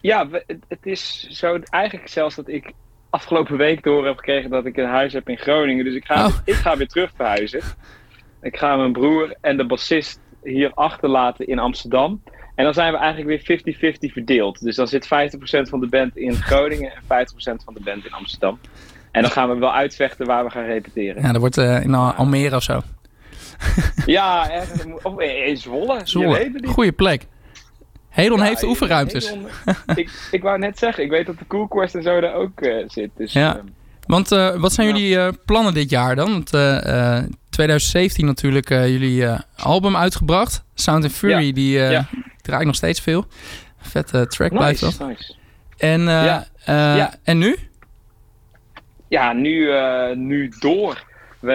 Ja, 0.00 0.28
het, 0.68 0.78
is 0.86 1.26
zo 1.30 1.58
eigenlijk 1.70 2.08
zelfs 2.08 2.34
dat 2.34 2.48
ik 2.48 2.72
afgelopen 3.10 3.56
week 3.56 3.82
door 3.82 4.06
heb 4.06 4.16
gekregen 4.16 4.50
dat 4.50 4.66
ik 4.66 4.76
een 4.76 4.88
huis 4.88 5.12
heb 5.12 5.28
in 5.28 5.36
Groningen. 5.38 5.84
Dus 5.84 5.94
ik 5.94 6.04
ga, 6.04 6.26
Oh. 6.26 6.34
ik 6.44 6.54
ga 6.54 6.76
weer 6.76 6.88
terug 6.88 7.10
verhuizen. 7.16 7.60
Ik 8.42 8.56
ga 8.56 8.76
mijn 8.76 8.92
broer 8.92 9.34
en 9.40 9.56
de 9.56 9.66
bassist 9.66 10.20
hier 10.42 10.70
achterlaten 10.74 11.46
in 11.46 11.58
Amsterdam. 11.58 12.22
En 12.54 12.64
dan 12.64 12.74
zijn 12.74 12.92
we 12.92 12.98
eigenlijk 12.98 13.46
weer 13.46 13.94
50-50 14.10 14.12
verdeeld. 14.12 14.60
Dus 14.60 14.76
dan 14.76 14.88
zit 14.88 15.06
50% 15.06 15.08
van 15.68 15.80
de 15.80 15.86
band 15.88 16.16
in 16.16 16.34
Groningen 16.34 16.92
en 16.92 17.02
50% 17.02 17.64
van 17.64 17.74
de 17.74 17.80
band 17.84 18.04
in 18.06 18.12
Amsterdam. 18.12 18.58
En 19.10 19.22
dan 19.22 19.30
gaan 19.30 19.48
we 19.48 19.56
wel 19.58 19.72
uitvechten 19.72 20.26
waar 20.26 20.44
we 20.44 20.50
gaan 20.50 20.64
repeteren. 20.64 21.22
Ja, 21.22 21.32
dat 21.32 21.40
wordt 21.40 21.58
eh, 21.58 21.82
in 21.82 21.94
Al- 21.94 22.12
Almere 22.12 22.56
of 22.56 22.62
zo. 22.62 22.80
Ja, 24.06 24.50
of 25.02 25.20
in 25.20 25.56
Zwolle. 25.56 26.00
Goeie 26.66 26.92
plek. 26.92 27.26
Hedon 28.22 28.38
Ja, 28.38 28.44
heeft 28.44 28.62
oefenruimtes. 28.62 29.28
Hedon- 29.28 29.46
ik, 30.02 30.28
ik 30.30 30.42
wou 30.42 30.58
net 30.58 30.78
zeggen, 30.78 31.04
ik 31.04 31.10
weet 31.10 31.26
dat 31.26 31.38
de 31.38 31.46
Coolquest 31.46 31.94
en 31.94 32.02
zo 32.02 32.20
daar 32.20 32.34
ook 32.34 32.60
eh, 32.60 32.84
zit. 32.88 33.10
Dus, 33.16 33.32
Ja. 33.32 33.56
eh, 33.56 33.62
Want 34.06 34.32
eh, 34.32 34.54
wat 34.60 34.72
zijn 34.72 34.88
Ja. 34.88 34.94
jullie 34.94 35.18
eh, 35.18 35.28
plannen 35.44 35.74
dit 35.74 35.90
jaar 35.90 36.16
dan? 36.16 36.30
Want 36.30 36.54
eh, 36.54 37.16
eh, 37.16 37.24
2017 37.50 38.26
natuurlijk 38.26 38.68
jullie 38.68 39.26
album 39.56 39.96
uitgebracht. 39.96 40.64
Sound 40.74 41.04
and 41.04 41.12
Fury, 41.12 41.46
Ja. 41.46 41.52
die 41.52 42.06
draait 42.42 42.66
nog 42.66 42.74
steeds 42.74 43.00
veel. 43.00 43.24
Vette 43.80 44.26
track 44.26 44.50
blijft 44.50 44.80
dat. 44.80 44.98
nice, 44.98 45.04
nice. 45.04 45.34
En, 45.76 46.08
en 47.24 47.38
nu? 47.38 47.56
Ja, 49.08 49.32
nu, 49.32 49.70
nu 50.14 50.52
door. 50.60 51.04
We, 51.40 51.52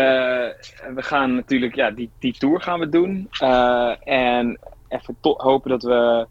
we 0.95 1.01
gaan 1.01 1.35
natuurlijk, 1.35 1.75
ja, 1.75 1.91
die, 1.91 2.09
die 2.19 2.33
tour 2.37 2.61
gaan 2.61 2.79
we 2.79 2.89
doen. 2.89 3.27
En 4.03 4.59
even 4.89 5.15
hopen 5.21 5.69
dat 5.69 5.83
we 5.83 6.27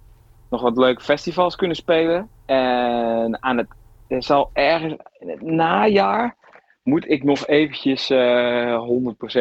nog 0.53 0.63
wat 0.63 0.77
leuke 0.77 1.03
festivals 1.03 1.57
kunnen 1.57 1.77
spelen. 1.77 2.29
En 2.47 3.43
aan 3.43 3.57
het, 3.57 3.67
er 4.09 4.23
zal 4.23 4.51
ergens 4.53 4.95
in 5.19 5.29
het 5.29 5.43
najaar 5.43 6.37
moet 6.83 7.11
ik 7.11 7.25
nog 7.25 7.47
eventjes 7.47 8.11
eh 8.11 8.89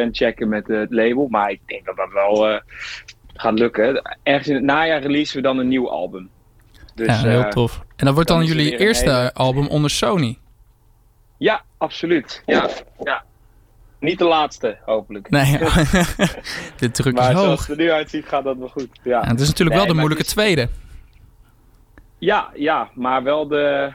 100% 0.06 0.10
checken 0.10 0.48
met 0.48 0.66
het 0.66 0.90
label. 0.92 1.26
Maar 1.28 1.50
ik 1.50 1.60
denk 1.66 1.84
dat 1.84 1.96
dat 1.96 2.12
wel 2.12 2.48
eh, 2.48 2.60
gaat 3.34 3.58
lukken. 3.58 4.02
Ergens 4.22 4.48
in 4.48 4.54
het 4.54 4.64
najaar 4.64 5.00
releasen 5.00 5.36
we 5.36 5.42
dan 5.42 5.58
een 5.58 5.68
nieuw 5.68 5.90
album. 5.90 6.30
Dus, 6.94 7.06
ja, 7.06 7.28
heel 7.28 7.42
eh, 7.42 7.48
tof. 7.48 7.80
En 7.96 8.04
dat 8.06 8.14
wordt 8.14 8.28
dan, 8.28 8.44
jullie 8.44 8.78
eerste 8.78 9.10
hele- 9.10 9.32
album 9.34 9.66
onder 9.66 9.90
Sony. 9.90 10.38
Ja, 11.38 11.62
absoluut. 11.78 12.42
Ja, 12.46 12.68
ja. 13.04 13.24
Niet 14.00 14.18
de 14.18 14.24
laatste, 14.24 14.78
hopelijk. 14.84 15.30
Nee, 15.30 15.58
de 16.78 16.90
druk 16.92 17.14
maar 17.14 17.30
is 17.30 17.38
zoals 17.38 17.46
hoog. 17.46 17.66
het 17.66 17.78
er 17.78 17.84
nu 17.84 17.90
uitziet, 17.90 18.26
gaat 18.26 18.44
dat 18.44 18.56
wel 18.56 18.68
goed. 18.68 18.88
Ja, 19.02 19.20
Ja, 19.22 19.28
het 19.28 19.40
is 19.40 19.48
natuurlijk 19.48 19.76
wel 19.76 19.86
de 19.86 19.92
maar 19.94 20.04
moeilijke 20.04 20.30
tweede. 20.30 20.68
Ja, 22.22 22.50
ja, 22.54 22.90
maar 22.94 23.22
wel 23.22 23.48
de... 23.48 23.92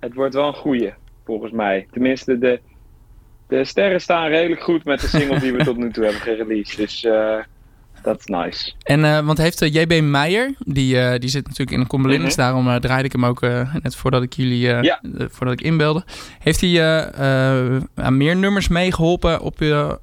Het 0.00 0.14
wordt 0.14 0.34
wel 0.34 0.46
een 0.46 0.54
goeie, 0.54 0.92
volgens 1.24 1.52
mij. 1.52 1.86
Tenminste, 1.90 2.38
de, 2.38 2.60
de 3.48 3.64
sterren 3.64 4.00
staan 4.00 4.28
redelijk 4.28 4.62
goed 4.62 4.84
met 4.84 5.00
de 5.00 5.06
single 5.06 5.40
die 5.40 5.52
we 5.52 5.64
tot 5.64 5.76
nu 5.76 5.90
toe 5.92 6.04
hebben 6.04 6.22
gereleased. 6.22 6.76
Dus 6.76 7.04
eh, 7.04 7.36
dat 8.02 8.18
is 8.18 8.24
nice. 8.26 8.72
En, 8.82 9.04
eh, 9.04 9.20
want 9.26 9.38
heeft 9.38 9.62
eh, 9.62 9.72
JB 9.74 10.00
Meijer, 10.02 10.54
die, 10.58 11.00
eh, 11.00 11.18
die 11.18 11.28
zit 11.28 11.42
natuurlijk 11.44 11.76
in 11.76 11.82
de 11.82 11.88
Combelindes, 11.88 12.36
Mhm. 12.36 12.44
daarom 12.44 12.68
eh, 12.68 12.76
draaide 12.76 13.04
ik 13.04 13.12
hem 13.12 13.24
ook 13.26 13.42
eh, 13.42 13.74
net 13.82 13.96
voordat 13.96 14.22
ik 14.22 14.32
jullie, 14.32 14.72
eh, 14.72 14.82
Ja. 14.82 15.00
eh, 15.18 15.26
voordat 15.30 15.60
ik 15.60 15.66
inbelde. 15.66 16.02
Heeft 16.38 16.60
hij 16.60 16.70
eh, 16.70 17.74
eh, 17.76 17.82
aan 17.94 18.16
meer 18.16 18.36
nummers 18.36 18.68
meegeholpen 18.68 19.40
op, 19.40 19.54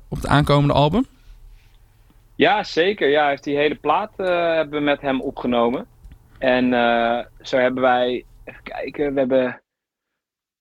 op 0.10 0.18
het 0.18 0.28
aankomende 0.28 0.74
album? 0.74 1.06
Ja, 2.36 2.64
zeker. 2.64 3.10
Ja, 3.10 3.20
hij 3.22 3.30
heeft 3.30 3.44
die 3.44 3.58
hele 3.58 3.76
plaat 3.76 4.12
eh, 4.18 4.28
hebben 4.56 4.80
we 4.80 4.86
met 4.86 5.02
hem 5.02 5.22
opgenomen. 5.22 5.86
En 6.38 6.74
eh, 6.74 7.20
zo 7.42 7.58
hebben 7.58 7.82
wij, 7.84 8.26
even 8.44 8.64
kijken, 8.64 9.14
we 9.14 9.20
hebben 9.20 9.62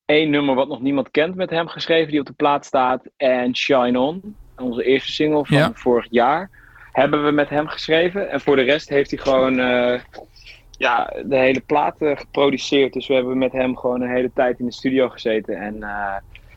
één 0.04 0.30
nummer 0.30 0.54
wat 0.54 0.68
nog 0.68 0.80
niemand 0.80 1.10
kent 1.10 1.34
met 1.34 1.50
hem 1.50 1.68
geschreven, 1.68 2.10
die 2.10 2.20
op 2.20 2.26
de 2.26 2.32
plaat 2.32 2.64
staat. 2.66 3.02
En 3.16 3.56
Shine 3.56 3.98
On, 4.00 4.36
onze 4.56 4.84
eerste 4.84 5.12
single 5.12 5.44
van 5.46 5.56
Ja. 5.56 5.70
vorig 5.74 6.06
jaar, 6.10 6.50
hebben 6.92 7.24
we 7.24 7.30
met 7.30 7.48
hem 7.48 7.66
geschreven. 7.66 8.30
En 8.30 8.40
voor 8.40 8.56
de 8.56 8.62
rest 8.62 8.88
heeft 8.88 9.10
hij 9.10 9.18
gewoon 9.18 9.58
eh, 9.58 10.00
ja, 10.78 11.12
de 11.24 11.36
hele 11.36 11.60
plaat 11.60 12.00
eh, 12.02 12.16
geproduceerd. 12.16 12.92
Dus 12.92 13.06
we 13.06 13.14
hebben 13.14 13.38
met 13.38 13.52
hem 13.52 13.76
gewoon 13.76 14.00
een 14.00 14.10
hele 14.14 14.30
tijd 14.34 14.58
in 14.58 14.66
de 14.66 14.72
studio 14.72 15.08
gezeten 15.08 15.56
en, 15.56 15.82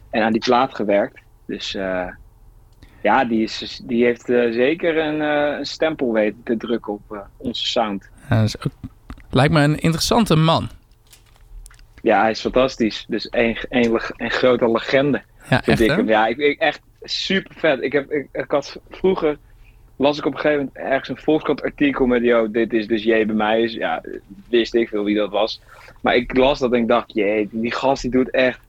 en 0.09 0.21
aan 0.23 0.31
die 0.31 0.41
plaat 0.43 0.75
gewerkt. 0.75 1.21
Dus 1.45 1.71
ja, 3.01 3.25
die, 3.25 3.43
is, 3.43 3.81
die 3.83 4.03
heeft 4.05 4.25
zeker 4.25 4.97
een, 4.97 5.19
een 5.19 5.65
stempel 5.65 6.11
weten 6.13 6.43
te 6.43 6.57
drukken 6.57 6.93
op 6.93 7.27
onze 7.37 7.65
sound. 7.67 8.09
Ja, 8.29 8.35
dat 8.35 8.45
is 8.45 8.57
ook- 8.65 8.93
lijkt 9.35 9.53
me 9.53 9.61
een 9.61 9.79
interessante 9.79 10.35
man. 10.35 10.69
Ja, 12.01 12.21
hij 12.21 12.31
is 12.31 12.41
fantastisch. 12.41 13.05
Dus 13.07 13.27
een, 13.31 13.57
een, 13.69 13.99
een 14.17 14.31
grote 14.31 14.71
legende. 14.71 15.21
Ja, 15.49 15.63
echt 15.65 15.79
ik 15.79 15.89
hem. 15.89 16.07
Ja, 16.07 16.27
ik, 16.27 16.37
ik, 16.37 16.59
echt 16.59 16.81
super 17.03 17.55
vet. 17.55 17.81
Ik, 17.81 17.91
heb, 17.91 18.11
ik, 18.11 18.27
ik 18.31 18.51
had 18.51 18.79
vroeger, 18.89 19.37
las 19.95 20.17
ik 20.17 20.25
op 20.25 20.33
een 20.33 20.39
gegeven 20.39 20.65
moment 20.65 20.91
ergens 20.91 21.09
een 21.09 21.23
Volkskrant 21.23 21.61
artikel 21.61 22.05
met, 22.05 22.23
yo, 22.23 22.51
dit 22.51 22.73
is 22.73 22.87
dus 22.87 23.03
J 23.03 23.25
bij 23.25 23.35
mij. 23.35 23.61
Is. 23.61 23.73
Ja, 23.73 24.01
wist 24.49 24.73
ik 24.73 24.89
veel 24.89 25.03
wie 25.03 25.15
dat 25.15 25.29
was. 25.31 25.61
Maar 26.01 26.15
ik 26.15 26.37
las 26.37 26.59
dat 26.59 26.73
en 26.73 26.79
ik 26.79 26.87
dacht, 26.87 27.13
jee, 27.13 27.47
die 27.51 27.73
gast 27.73 28.01
die 28.01 28.11
doet 28.11 28.29
echt 28.29 28.59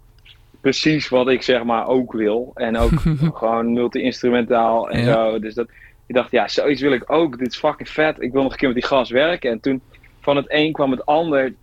precies 0.60 1.08
wat 1.08 1.28
ik 1.28 1.42
zeg 1.42 1.64
maar 1.64 1.86
ook 1.86 2.12
wil. 2.12 2.50
En 2.54 2.76
ook 2.76 2.92
gewoon 3.34 3.72
multi-instrumentaal 3.72 4.90
en 4.90 5.04
Ja. 5.04 5.12
zo. 5.12 5.38
Dus 5.38 5.54
dat, 5.54 5.68
ik 6.06 6.14
dacht, 6.14 6.30
ja, 6.30 6.48
zoiets 6.48 6.80
wil 6.80 6.92
ik 6.92 7.12
ook. 7.12 7.38
Dit 7.38 7.48
is 7.48 7.58
fucking 7.58 7.88
vet. 7.88 8.22
Ik 8.22 8.32
wil 8.32 8.42
nog 8.42 8.52
een 8.52 8.58
keer 8.58 8.68
met 8.68 8.76
die 8.76 8.86
gast 8.86 9.10
werken. 9.10 9.50
En 9.50 9.60
toen 9.60 9.80
van 10.26 10.36
het 10.36 10.44
een 10.48 10.72
kwam 10.72 10.90
het 10.90 11.06
ander. 11.06 11.54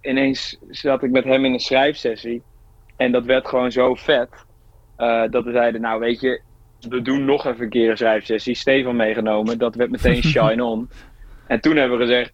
Ineens 0.00 0.58
zat 0.70 1.02
ik 1.02 1.10
met 1.10 1.24
hem 1.24 1.44
in 1.44 1.52
een 1.52 1.60
schrijfsessie. 1.60 2.42
En 2.96 3.12
dat 3.12 3.24
werd 3.24 3.48
gewoon 3.48 3.72
zo 3.72 3.94
vet. 3.94 4.28
eh, 4.96 5.22
dat 5.30 5.44
we 5.44 5.52
zeiden, 5.52 5.80
nou 5.80 6.00
weet 6.00 6.20
je, 6.20 6.40
we 6.88 7.02
doen 7.02 7.24
nog 7.24 7.46
even 7.46 7.62
een 7.64 7.70
keer 7.70 7.90
een 7.90 7.96
schrijfsessie. 7.96 8.54
Stefan 8.54 8.96
meegenomen. 8.96 9.58
Dat 9.58 9.74
werd 9.74 9.90
meteen 9.90 10.22
shine 10.32 10.64
on. 10.64 10.90
En 11.46 11.60
toen 11.60 11.76
hebben 11.76 11.98
we 11.98 12.04
gezegd. 12.04 12.32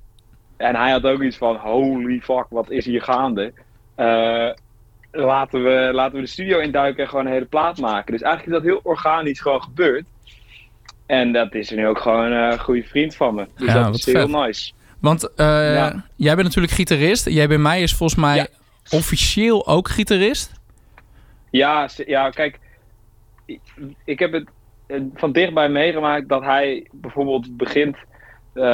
En 0.56 0.76
hij 0.76 0.90
had 0.90 1.04
ook 1.04 1.22
iets 1.22 1.36
van, 1.36 1.56
holy 1.56 2.20
fuck, 2.20 2.46
wat 2.50 2.70
is 2.70 2.84
hier 2.86 3.02
gaande? 3.02 3.52
Eh, 3.94 4.50
laten, 5.12 5.62
we, 5.64 5.90
laten 5.92 6.14
we 6.14 6.20
de 6.20 6.26
studio 6.26 6.58
induiken 6.58 7.02
en 7.02 7.08
gewoon 7.08 7.26
een 7.26 7.32
hele 7.32 7.44
plaat 7.44 7.78
maken. 7.78 8.12
Dus 8.12 8.22
eigenlijk 8.22 8.56
is 8.56 8.62
dat 8.62 8.72
heel 8.72 8.92
organisch 8.92 9.40
gewoon 9.40 9.62
gebeurd. 9.62 10.06
En 11.06 11.32
dat 11.32 11.54
is 11.54 11.70
nu 11.70 11.86
ook 11.86 11.98
gewoon 11.98 12.32
een 12.32 12.58
goede 12.58 12.82
vriend 12.84 13.16
van 13.16 13.34
me. 13.34 13.46
Dus 13.56 13.72
Ja, 13.72 13.82
dat 13.84 13.94
is 13.94 14.04
heel 14.06 14.14
vet. 14.28 14.28
nice. 14.46 14.72
Want 15.04 15.34
eh, 15.34 15.46
Ja. 15.74 16.04
jij 16.16 16.34
bent 16.34 16.46
natuurlijk 16.46 16.72
gitarist. 16.72 17.28
Jij 17.28 17.48
bij 17.48 17.58
mij 17.58 17.82
is 17.82 17.94
volgens 17.94 18.20
mij 18.20 18.36
Ja. 18.36 18.46
officieel 18.90 19.66
ook 19.66 19.88
gitarist. 19.88 20.52
Ja, 21.50 21.88
ja 22.06 22.30
kijk, 22.30 22.58
ik, 24.04 24.18
heb 24.18 24.32
het 24.32 24.48
eh, 24.86 25.00
van 25.14 25.32
dichtbij 25.32 25.68
meegemaakt 25.68 26.28
dat 26.28 26.42
hij 26.42 26.86
bijvoorbeeld 26.92 27.56
begint 27.56 27.96
eh, 28.54 28.64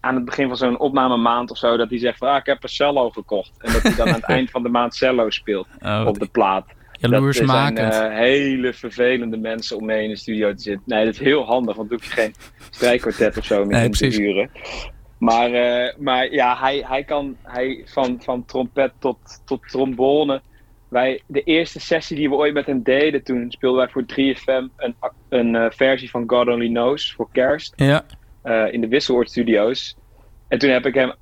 aan 0.00 0.14
het 0.14 0.24
begin 0.24 0.48
van 0.48 0.56
zo'n 0.56 0.78
opnamemaand 0.78 1.50
of 1.50 1.58
zo, 1.58 1.76
dat 1.76 1.90
hij 1.90 1.98
zegt 1.98 2.18
van 2.18 2.28
ah, 2.28 2.36
ik 2.36 2.46
heb 2.46 2.62
een 2.62 2.68
cello 2.68 3.10
gekocht. 3.10 3.50
En 3.58 3.72
dat 3.72 3.82
hij 3.82 3.94
dan 3.94 4.08
aan 4.08 4.14
het 4.14 4.24
eind 4.36 4.50
van 4.50 4.62
de 4.62 4.68
maand 4.68 4.94
cello 4.94 5.30
speelt 5.30 5.66
Oh, 5.82 6.04
op 6.06 6.18
de 6.18 6.28
plaat. 6.28 6.66
jaloers 6.92 7.38
dat 7.38 7.48
zijn 7.48 8.12
hele 8.12 8.72
vervelende 8.72 9.36
mensen 9.36 9.76
om 9.76 9.84
mee 9.84 10.02
in 10.04 10.10
de 10.10 10.16
studio 10.16 10.54
te 10.54 10.62
zitten. 10.62 10.82
Nee, 10.86 11.04
dat 11.04 11.14
is 11.14 11.20
heel 11.20 11.44
handig, 11.44 11.76
want 11.76 11.88
dan 11.88 11.98
hoef 11.98 12.06
je 12.08 12.20
geen 12.20 12.34
strijkkwartet 12.70 13.36
of 13.38 13.44
zo 13.44 13.64
meer 13.64 13.78
Nee, 13.78 13.88
te 13.90 14.06
huren. 14.06 14.50
Maar, 15.22 15.52
eh, 15.52 15.96
maar 15.98 16.32
ja, 16.32 16.56
hij, 16.58 16.84
hij 16.86 17.04
kan 17.04 17.38
hij, 17.42 17.82
van, 17.84 18.20
van 18.22 18.44
trompet 18.44 18.94
tot, 18.98 19.18
tot 19.44 19.62
trombone. 19.68 20.42
Wij, 20.88 21.22
de 21.26 21.42
eerste 21.42 21.80
sessie 21.80 22.16
die 22.16 22.28
we 22.28 22.34
ooit 22.34 22.54
met 22.54 22.66
hem 22.66 22.82
deden, 22.82 23.22
toen 23.24 23.50
speelden 23.50 23.78
wij 23.80 23.88
voor 23.88 24.02
3FM 24.02 24.74
een, 24.76 24.96
een 25.28 25.54
eh, 25.54 25.70
versie 25.70 26.10
van 26.10 26.24
God 26.26 26.48
Only 26.48 26.68
Knows 26.68 27.12
voor 27.12 27.28
kerst 27.30 27.72
ja. 27.76 28.04
eh, 28.42 28.72
in 28.72 28.80
de 28.80 28.88
Wisseloord 28.88 29.30
Studios. 29.30 29.96
En 30.48 30.58
toen 30.58 30.70
heb 30.70 30.86
ik 30.86 30.94
hem 30.94 31.14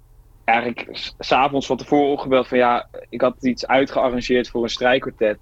eigenlijk 0.45 0.89
s- 0.91 1.15
s'avonds 1.19 1.67
van 1.67 1.77
tevoren 1.77 2.11
opgebeld 2.11 2.49
van 2.49 2.59
ja, 2.59 2.89
ik 3.09 3.21
had 3.21 3.45
iets 3.45 3.67
uitgearrangeerd 3.67 4.49
voor 4.49 4.63
een 4.63 4.69
strijkkwartet. 4.69 5.39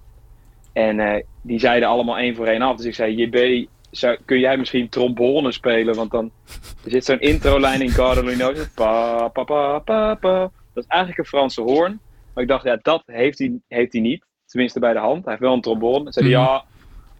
En 0.71 1.25
die 1.41 1.59
zeiden 1.59 1.89
allemaal 1.89 2.17
één 2.17 2.35
voor 2.35 2.47
één 2.47 2.61
af. 2.61 2.77
Dus 2.77 2.85
ik 2.85 2.95
zei, 2.95 3.15
JB, 3.15 3.67
zou, 3.91 4.17
kun 4.25 4.39
jij 4.39 4.57
misschien 4.57 4.89
trombone 4.89 5.51
spelen? 5.51 5.95
Want 5.95 6.11
dan 6.11 6.31
er 6.83 6.91
zit 6.91 7.05
zo'n 7.05 7.19
introlijn 7.19 7.81
in 7.81 7.91
Knows. 7.91 8.67
Pa, 8.75 9.27
pa, 9.27 9.43
pa, 9.43 9.79
pa, 9.79 10.15
pa. 10.15 10.39
Dat 10.73 10.83
is 10.83 10.89
eigenlijk 10.89 11.19
een 11.19 11.25
Franse 11.25 11.61
hoorn. 11.61 11.99
Maar 12.33 12.43
ik 12.43 12.49
dacht, 12.49 12.63
ja, 12.63 12.79
dat 12.81 13.03
heeft 13.05 13.39
hij, 13.39 13.59
heeft 13.67 13.91
hij 13.93 14.01
niet. 14.01 14.25
Tenminste 14.45 14.79
bij 14.79 14.93
de 14.93 14.99
hand. 14.99 15.23
Hij 15.23 15.33
heeft 15.33 15.43
wel 15.45 15.53
een 15.53 15.61
trombone. 15.61 16.03
Dan 16.03 16.13
zei 16.13 16.29
hij, 16.29 16.37
Mhm. 16.39 16.45
ja, 16.49 16.63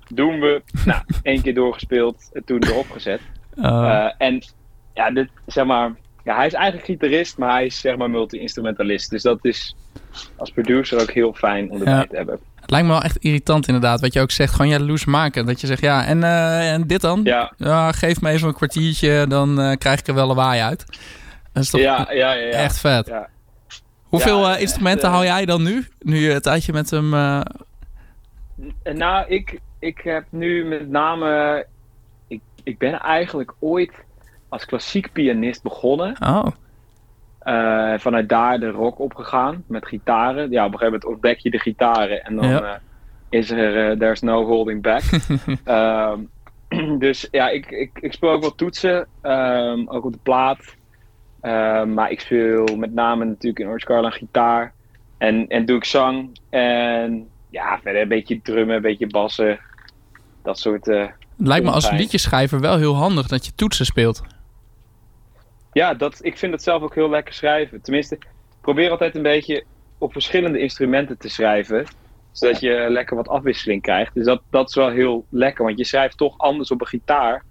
doen 0.07 0.39
we. 0.39 0.61
Nou, 0.85 1.01
één 1.23 1.41
keer 1.41 1.53
doorgespeeld 1.53 2.29
en 2.33 2.43
toen 2.43 2.63
erop 2.63 2.89
gezet. 2.91 3.21
Uh, 3.55 3.65
Eh, 4.05 4.11
en 4.17 4.41
ja, 4.93 5.11
dit, 5.11 5.29
zeg 5.45 5.65
maar, 5.65 5.95
ja, 6.23 6.35
hij 6.35 6.45
is 6.45 6.53
eigenlijk 6.53 6.85
gitarist, 6.85 7.37
maar 7.37 7.51
hij 7.51 7.65
is 7.65 7.79
zeg 7.79 7.97
maar 7.97 8.09
multi-instrumentalist. 8.09 9.09
Dus 9.09 9.21
dat 9.21 9.39
is 9.45 9.75
als 10.35 10.51
producer 10.51 11.01
ook 11.01 11.11
heel 11.11 11.33
fijn 11.33 11.69
om 11.71 11.77
erbij 11.77 11.93
Ja. 11.93 12.05
te 12.05 12.15
hebben. 12.15 12.39
Lijkt 12.69 12.87
me 12.87 12.93
wel 12.93 13.03
echt 13.03 13.17
irritant 13.17 13.67
inderdaad. 13.67 14.01
Wat 14.01 14.13
je 14.13 14.21
ook 14.21 14.31
zegt, 14.31 14.53
gewoon 14.53 14.71
jaloers 14.71 15.05
maken. 15.05 15.45
Dat 15.45 15.61
je 15.61 15.67
zegt, 15.67 15.81
ja, 15.81 16.05
en, 16.05 16.23
eh, 16.23 16.73
en 16.73 16.87
dit 16.87 17.01
dan? 17.01 17.21
Ja, 17.23 17.53
Ja, 17.57 17.91
geef 17.91 18.21
me 18.21 18.29
even 18.29 18.47
een 18.47 18.53
kwartiertje, 18.53 19.25
dan 19.27 19.61
eh, 19.61 19.77
krijg 19.77 19.99
ik 19.99 20.07
er 20.07 20.13
wel 20.13 20.27
lawaai 20.27 20.61
uit. 20.61 20.85
Dat 21.53 21.63
is 21.63 21.69
toch 21.69 21.81
ja, 21.81 22.07
ja, 22.11 22.33
ja. 22.33 22.45
ja. 22.45 22.51
echt 22.51 22.79
vet. 22.79 23.07
Ja. 23.07 23.29
Hoeveel 24.03 24.49
eh, 24.49 24.61
instrumenten 24.61 25.09
hou 25.09 25.25
jij 25.25 25.45
dan 25.45 25.63
nu? 25.63 25.87
Nu 25.99 26.17
je 26.17 26.33
een 26.33 26.41
tijdje 26.41 26.73
met 26.73 26.89
hem... 26.89 27.09
Nou, 28.83 29.27
ik, 29.27 29.59
ik 29.79 29.99
heb 30.03 30.25
nu 30.29 30.65
met 30.65 30.89
name. 30.89 31.65
Ik, 32.27 32.41
ik 32.63 32.77
ben 32.77 32.99
eigenlijk 32.99 33.53
ooit 33.59 33.91
als 34.49 34.65
klassiek 34.65 35.11
pianist 35.11 35.63
begonnen. 35.63 36.15
Oh, 36.19 36.45
Eh, 37.39 37.93
vanuit 37.97 38.29
daar 38.29 38.59
de 38.59 38.69
rock 38.69 38.99
opgegaan 38.99 39.63
met 39.67 39.85
gitaren. 39.87 40.51
Ja, 40.51 40.65
op 40.65 40.71
een 40.73 40.77
gegeven 40.79 40.99
moment 40.99 41.05
ontdek 41.05 41.39
je 41.39 41.49
de 41.49 41.59
gitaren 41.59 42.23
en 42.23 42.35
dan 42.35 42.49
Ja. 42.49 42.61
eh, 42.61 42.79
is 43.29 43.51
er, 43.51 43.89
eh, 43.89 43.97
there's 43.97 44.21
no 44.21 44.45
holding 44.45 44.81
back. 44.81 45.01
Ehm, 45.63 46.19
dus 47.05 47.27
ja, 47.31 47.49
ik, 47.49 47.65
ik, 47.71 47.89
ik 47.99 48.13
speel 48.13 48.29
ook 48.29 48.41
wel 48.41 48.55
toetsen, 48.55 49.07
ehm, 49.21 49.87
ook 49.87 50.05
op 50.05 50.13
de 50.13 50.19
plaat. 50.23 50.75
Ehm, 51.41 51.93
maar 51.93 52.11
ik 52.11 52.19
speel 52.19 52.65
met 52.77 52.93
name 52.93 53.25
natuurlijk 53.25 53.59
in 53.59 53.65
Orange 53.65 53.85
Carlin 53.85 54.11
gitaar. 54.11 54.73
En, 55.17 55.47
en 55.47 55.65
doe 55.65 55.77
ik 55.77 55.85
zang. 55.85 56.39
En 56.49 57.27
ja, 57.49 57.79
verder 57.83 58.01
een 58.01 58.07
beetje 58.07 58.41
drummen, 58.41 58.75
een 58.75 58.81
beetje 58.81 59.07
bassen. 59.07 59.59
Dat 60.43 60.59
soort... 60.59 60.85
het 60.85 61.11
lijkt 61.37 61.65
me 61.65 61.71
als 61.71 61.91
liedjeschrijver 61.91 62.59
wel 62.59 62.77
heel 62.77 62.95
handig 62.95 63.27
dat 63.27 63.45
je 63.45 63.51
toetsen 63.55 63.85
speelt. 63.85 64.21
Ja, 65.71 65.93
dat, 65.93 66.19
ik 66.21 66.37
vind 66.37 66.51
het 66.51 66.63
zelf 66.63 66.81
ook 66.81 66.95
heel 66.95 67.09
lekker 67.09 67.33
schrijven. 67.33 67.81
Tenminste, 67.81 68.15
ik 68.15 68.27
probeer 68.61 68.89
altijd 68.91 69.15
een 69.15 69.21
beetje 69.21 69.63
op 69.97 70.11
verschillende 70.11 70.59
instrumenten 70.59 71.17
te 71.17 71.29
schrijven. 71.29 71.85
Zodat 72.31 72.59
je 72.59 72.85
lekker 72.89 73.15
wat 73.15 73.27
afwisseling 73.27 73.81
krijgt. 73.81 74.13
Dus 74.13 74.25
dat, 74.25 74.41
dat 74.49 74.69
is 74.69 74.75
wel 74.75 74.89
heel 74.89 75.25
lekker. 75.29 75.65
Want 75.65 75.77
je 75.77 75.85
schrijft 75.85 76.17
toch 76.17 76.37
anders 76.37 76.71
op 76.71 76.81
een 76.81 76.87
gitaar 76.87 77.43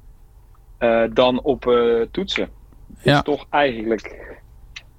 eh, 0.79 1.03
dan 1.13 1.43
op 1.43 1.67
eh, 1.67 2.01
toetsen. 2.11 2.49
Dat 2.87 3.05
Ja. 3.05 3.17
is 3.17 3.23
toch 3.23 3.47
eigenlijk... 3.51 4.37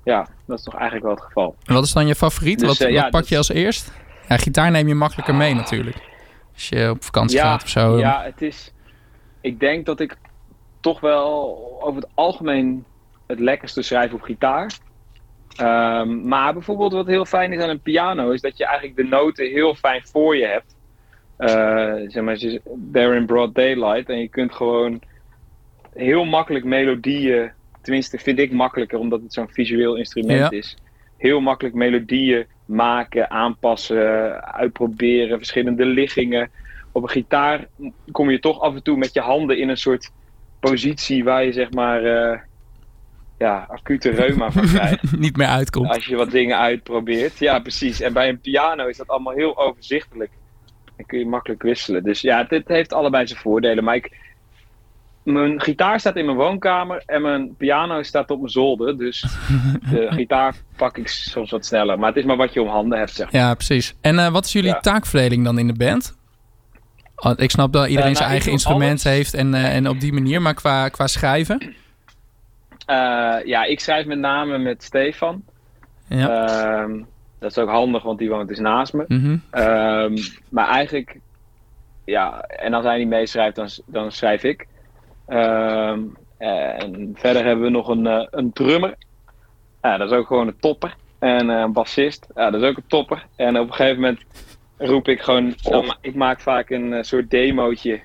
Ja, 0.03 0.27
dat 0.45 0.57
is 0.57 0.63
toch 0.63 0.73
eigenlijk 0.75 1.05
wel 1.05 1.15
het 1.15 1.23
geval. 1.23 1.55
En 1.65 1.73
wat 1.73 1.83
is 1.83 1.93
dan 1.93 2.07
je 2.07 2.15
favoriet? 2.15 2.59
Dus, 2.59 2.67
wat 2.67 2.77
eh, 2.79 2.93
wat 2.93 3.03
ja, 3.03 3.09
pak 3.09 3.23
je 3.25 3.37
als 3.37 3.49
eerst? 3.49 3.91
Ja, 4.27 4.37
gitaar 4.37 4.71
neem 4.71 4.87
je 4.87 4.95
makkelijker 4.95 5.35
mee 5.35 5.53
natuurlijk. 5.53 5.97
Als 6.53 6.69
je 6.69 6.89
op 6.89 7.03
vakantie 7.03 7.37
Ja, 7.37 7.43
gaat 7.43 7.63
of 7.63 7.69
zo. 7.69 7.97
Ja, 7.99 8.23
het 8.23 8.41
is... 8.41 8.73
Ik 9.41 9.59
denk 9.59 9.85
dat 9.85 9.99
ik 9.99 10.17
toch 10.79 10.99
wel 10.99 11.57
over 11.81 12.01
het 12.01 12.09
algemeen 12.13 12.85
het 13.29 13.39
lekkerste 13.39 13.81
schrijf 13.81 14.13
op 14.13 14.21
gitaar. 14.21 14.77
Ehm, 15.55 16.27
maar 16.27 16.53
bijvoorbeeld 16.53 16.93
wat 16.93 17.07
heel 17.07 17.25
fijn 17.25 17.53
is 17.53 17.61
aan 17.61 17.69
een 17.69 17.81
piano, 17.81 18.29
is 18.31 18.41
dat 18.41 18.57
je 18.57 18.65
eigenlijk 18.65 18.95
de 18.95 19.03
noten 19.03 19.49
heel 19.49 19.75
fijn 19.75 20.01
voor 20.07 20.35
je 20.37 20.45
hebt. 20.45 20.75
Uh, 21.39 22.09
zeg 22.09 22.23
maar, 22.23 22.37
they're 22.91 23.15
in 23.15 23.25
broad 23.25 23.55
daylight. 23.55 24.09
En 24.09 24.19
je 24.19 24.27
kunt 24.27 24.53
gewoon 24.53 25.01
heel 25.93 26.25
makkelijk 26.25 26.65
melodieën, 26.65 27.51
tenminste 27.81 28.17
vind 28.17 28.39
ik 28.39 28.51
makkelijker 28.51 28.99
omdat 28.99 29.21
het 29.21 29.33
zo'n 29.33 29.49
visueel 29.49 29.95
instrument 29.95 30.51
is. 30.51 30.77
Heel 31.17 31.39
makkelijk 31.39 31.75
melodieën 31.75 32.45
maken, 32.65 33.29
aanpassen, 33.29 34.43
uitproberen, 34.53 35.37
verschillende 35.37 35.85
liggingen. 35.85 36.49
Op 36.91 37.03
een 37.03 37.09
gitaar 37.09 37.67
kom 38.11 38.29
je 38.29 38.39
toch 38.39 38.59
af 38.59 38.75
en 38.75 38.83
toe 38.83 38.97
met 38.97 39.13
je 39.13 39.21
handen 39.21 39.57
in 39.57 39.69
een 39.69 39.77
soort 39.77 40.11
positie 40.59 41.23
waar 41.23 41.43
je 41.43 41.51
zeg 41.51 41.71
maar 41.71 42.03
uh, 42.03 42.39
ja, 43.39 43.65
acute 43.69 44.09
reuma 44.09 44.51
van 44.51 44.67
krijgt. 44.73 45.17
Niet 45.17 45.37
meer 45.37 45.47
uitkomt. 45.47 45.89
Als 45.89 46.05
je 46.05 46.15
wat 46.15 46.31
dingen 46.31 46.57
uitprobeert. 46.57 47.37
Ja, 47.37 47.59
precies. 47.59 48.01
En 48.01 48.13
bij 48.13 48.29
een 48.29 48.39
piano 48.39 48.87
is 48.87 48.97
dat 48.97 49.07
allemaal 49.07 49.33
heel 49.33 49.57
overzichtelijk. 49.57 50.31
En 50.95 51.05
kun 51.05 51.19
je 51.19 51.25
makkelijk 51.25 51.61
wisselen. 51.61 52.03
Dus 52.03 52.21
ja, 52.21 52.43
dit 52.43 52.67
heeft 52.67 52.93
allebei 52.93 53.27
zijn 53.27 53.39
voordelen. 53.39 53.83
Maar 53.83 53.95
ik, 53.95 54.17
mijn 55.23 55.61
gitaar 55.61 55.99
staat 55.99 56.15
in 56.15 56.25
mijn 56.25 56.37
woonkamer 56.37 57.03
en 57.05 57.21
mijn 57.21 57.55
piano 57.55 58.03
staat 58.03 58.31
op 58.31 58.37
mijn 58.37 58.51
zolder. 58.51 58.97
Dus 58.97 59.21
de 59.91 60.07
gitaar 60.09 60.55
pak 60.75 60.97
ik 60.97 61.07
soms 61.07 61.51
wat 61.51 61.65
sneller. 61.65 61.99
Maar 61.99 62.07
het 62.07 62.17
is 62.17 62.25
maar 62.25 62.37
wat 62.37 62.53
je 62.53 62.61
om 62.61 62.67
handen 62.67 62.97
hebt, 62.97 63.15
zeg 63.15 63.31
Ja, 63.31 63.53
precies. 63.53 63.95
En 64.01 64.15
uh, 64.15 64.27
wat 64.27 64.45
is 64.45 64.51
jullie 64.51 64.79
taakverdeling 64.79 65.43
dan 65.43 65.59
in 65.59 65.67
de 65.67 65.73
band? 65.73 66.17
Oh, 67.15 67.31
ik 67.35 67.51
snap 67.51 67.73
dat 67.73 67.87
iedereen 67.87 68.11
uh, 68.11 68.17
zijn 68.17 68.29
eigen 68.29 68.51
instrument 68.51 69.03
heeft 69.03 69.33
en, 69.33 69.53
uh, 69.53 69.75
en 69.75 69.89
op 69.89 69.99
die 69.99 70.13
manier, 70.13 70.41
maar 70.41 70.53
qua, 70.53 70.89
qua 70.89 71.07
schrijven? 71.07 71.75
Ja, 73.45 73.63
ik 73.63 73.79
schrijf 73.79 74.05
met 74.05 74.19
name 74.19 74.57
met 74.57 74.83
Stefan. 74.83 75.43
Ja. 76.07 76.47
Ehm, 76.47 77.03
dat 77.39 77.51
is 77.51 77.57
ook 77.57 77.69
handig, 77.69 78.03
want 78.03 78.19
die 78.19 78.29
woont 78.29 78.47
dus 78.47 78.59
naast 78.59 78.93
me. 78.93 79.05
Mm 79.07 79.19
-hmm. 79.19 79.61
um, 79.61 80.15
maar 80.49 80.67
eigenlijk, 80.67 81.19
ja, 82.05 82.41
en 82.41 82.73
als 82.73 82.85
hij 82.85 82.97
niet 82.97 83.07
meeschrijft, 83.07 83.55
dan, 83.55 83.69
dan 83.85 84.11
schrijf 84.11 84.43
ik. 84.43 84.67
Um, 85.27 86.17
en 86.37 87.11
verder 87.13 87.45
hebben 87.45 87.65
we 87.65 87.71
nog 87.71 87.87
een, 87.87 88.05
uh, 88.05 88.25
een 88.29 88.53
drummer. 88.53 88.95
Ja, 89.81 89.97
dat 89.97 90.11
is 90.11 90.17
ook 90.17 90.27
gewoon 90.27 90.47
een 90.47 90.59
topper. 90.59 90.95
En 91.19 91.49
uh, 91.49 91.59
een 91.59 91.73
bassist. 91.73 92.27
Ja, 92.35 92.49
dat 92.49 92.61
is 92.61 92.69
ook 92.69 92.77
een 92.77 92.83
topper. 92.87 93.25
En 93.35 93.59
op 93.59 93.67
een 93.67 93.73
gegeven 93.73 94.01
moment 94.01 94.21
roep 94.77 95.07
ik 95.07 95.21
gewoon. 95.21 95.53
Dan, 95.61 95.95
ik 96.01 96.15
maak 96.15 96.39
vaak 96.39 96.69
een 96.69 96.91
uh, 96.91 97.01
soort 97.01 97.29
demootje 97.29 98.01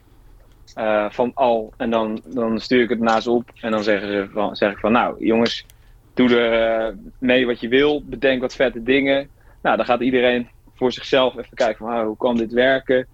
van 1.08 1.30
al. 1.34 1.72
En 1.76 1.90
dan, 1.90 2.22
dan 2.26 2.60
stuur 2.60 2.82
ik 2.82 2.88
het 2.88 3.00
naar 3.00 3.22
ze 3.22 3.30
op. 3.30 3.50
En 3.60 3.70
dan 3.70 3.82
zeggen 3.82 4.08
ze 4.08 4.28
van, 4.32 4.56
zeg 4.56 4.72
ik 4.72 4.78
van: 4.78 4.92
Nou, 4.92 5.24
jongens, 5.24 5.66
doe 6.14 6.36
er 6.36 6.96
mee 7.18 7.46
wat 7.46 7.60
je 7.60 7.68
wil. 7.68 8.02
Bedenk 8.04 8.40
wat 8.40 8.54
vette 8.54 8.82
dingen. 8.82 9.28
Nou, 9.62 9.76
dan 9.76 9.86
gaat 9.86 10.00
iedereen 10.00 10.48
voor 10.74 10.92
zichzelf 10.92 11.36
even 11.36 11.56
kijken 11.56 11.86
van 11.86 11.98
oh, 11.98 12.06
hoe 12.06 12.16
kan 12.16 12.36
dit 12.36 12.52
werken. 12.52 13.06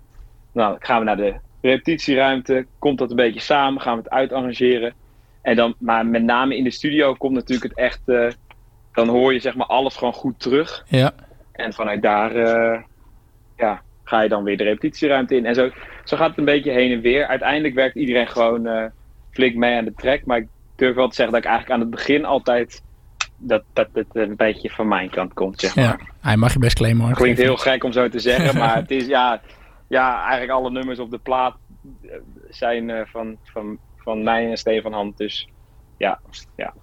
Nou, 0.53 0.71
dan 0.71 0.85
gaan 0.85 0.99
we 0.99 1.05
naar 1.05 1.17
de 1.17 1.35
repetitieruimte. 1.61 2.67
Komt 2.79 2.99
dat 2.99 3.11
een 3.11 3.17
beetje 3.17 3.41
samen? 3.41 3.81
Gaan 3.81 3.97
we 3.97 4.03
het 4.03 4.13
uitarrangeren? 4.13 4.95
En 5.43 5.57
dan, 5.57 5.75
maar 5.79 6.07
met 6.07 6.23
name 6.23 6.57
in 6.57 6.65
de 6.65 6.71
studio 6.71 7.15
komt 7.15 7.35
natuurlijk 7.35 7.71
het 7.71 7.79
echt. 7.79 8.01
Uh, 8.07 8.31
dan 8.93 9.09
hoor 9.09 9.33
je 9.33 9.41
zeg 9.41 9.55
maar 9.55 9.67
alles 9.67 9.97
gewoon 9.97 10.13
goed 10.13 10.41
terug. 10.41 10.85
Ja. 10.89 11.13
En 11.53 11.73
vanuit 11.73 12.03
daar 12.03 12.37
uh, 12.37 12.81
ja, 13.57 13.83
ga 14.05 14.21
je 14.23 14.29
dan 14.29 14.45
weer 14.45 14.57
de 14.57 14.65
repetitieruimte 14.65 15.37
in. 15.37 15.47
En 15.47 15.55
zo, 15.55 15.71
zo 16.11 16.17
gaat 16.17 16.29
het 16.29 16.39
een 16.39 16.45
beetje 16.45 16.71
heen 16.71 16.93
en 16.93 17.01
weer. 17.01 17.27
Uiteindelijk 17.27 17.75
werkt 17.75 17.97
iedereen 17.97 18.29
gewoon 18.29 18.67
uh, 18.67 18.85
flink 19.31 19.55
mee 19.55 19.77
aan 19.77 19.85
de 19.85 19.95
track. 19.97 20.25
Maar 20.25 20.39
ik 20.39 20.47
durf 20.77 20.95
wel 20.95 21.09
te 21.09 21.15
zeggen 21.15 21.35
dat 21.35 21.45
ik 21.45 21.51
eigenlijk 21.51 21.81
aan 21.81 21.87
het 21.87 21.97
begin 21.97 22.25
altijd. 22.25 22.83
Dat, 23.37 23.63
dat 23.73 23.89
het 23.93 24.07
een 24.13 24.37
beetje 24.37 24.71
van 24.71 24.89
mijn 24.89 25.11
kant 25.11 25.33
komt, 25.33 25.61
zeg 25.61 25.77
maar. 25.77 25.85
Ja, 25.85 25.99
hij 26.21 26.37
mag 26.37 26.53
je 26.53 26.59
best 26.59 26.77
claimen 26.77 27.07
hoor. 27.07 27.15
Klinkt 27.15 27.39
heel 27.39 27.57
gek 27.57 27.85
om 27.85 27.93
zo 27.93 28.09
te 28.09 28.19
zeggen, 28.19 28.59
maar 28.59 28.77
het 28.77 28.91
is 28.91 29.07
ja 29.07 29.41
ja, 29.91 30.21
eigenlijk 30.21 30.53
alle 30.53 30.71
nummers 30.71 30.99
op 30.99 31.11
de 31.11 31.19
plaat 31.19 31.57
eh, 32.03 32.11
zijn 32.51 32.89
uh, 32.89 33.01
van, 33.07 33.37
van, 33.45 33.79
van 33.97 34.23
mij 34.23 34.51
en 34.51 34.57
Stefan 34.57 34.93
Hand. 34.93 35.17
Dus 35.17 35.49
ja, 35.99 36.21
ja, 36.57 36.75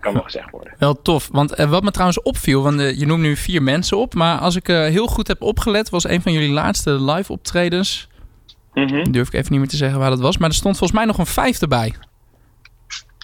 kan 0.00 0.12
wel 0.12 0.22
gezegd 0.22 0.50
worden. 0.50 0.74
Wel 0.78 1.02
tof. 1.02 1.28
Want 1.32 1.60
uh, 1.60 1.70
wat 1.70 1.82
me 1.82 1.90
trouwens 1.90 2.22
opviel, 2.22 2.62
want 2.62 2.80
uh, 2.80 2.98
je 2.98 3.06
noemt 3.06 3.22
nu 3.22 3.36
vier 3.36 3.62
mensen 3.62 3.96
op. 3.96 4.14
Maar 4.14 4.38
als 4.38 4.56
ik 4.56 4.66
heel 4.66 5.06
goed 5.06 5.28
heb 5.28 5.42
opgelet, 5.42 5.88
was 5.88 6.08
een 6.08 6.22
van 6.22 6.32
jullie 6.32 6.52
laatste 6.52 6.90
live 6.90 7.32
optredens. 7.32 8.08
Mm 8.76 8.88
-hmm. 8.88 9.12
Durf 9.12 9.26
ik 9.26 9.34
even 9.34 9.50
niet 9.50 9.60
meer 9.60 9.68
te 9.68 9.76
zeggen 9.76 9.98
waar 9.98 10.10
dat 10.10 10.20
was. 10.20 10.38
Maar 10.38 10.48
er 10.48 10.54
stond 10.54 10.78
volgens 10.78 10.98
mij 10.98 11.08
nog 11.08 11.18
een 11.18 11.26
vijfde 11.26 11.68
bij. 11.68 11.94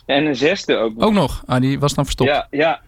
En 0.07 0.27
een 0.27 0.37
zesde 0.37 0.77
ook 0.77 0.95
nog. 0.95 1.05
Ook 1.05 1.13
nog? 1.13 1.43
Ah, 1.47 1.61
die 1.61 1.79
was 1.79 1.95
dan 1.95 2.05
verstopt. 2.05 2.31
Ja, 2.31 2.47
ja. 2.51 2.81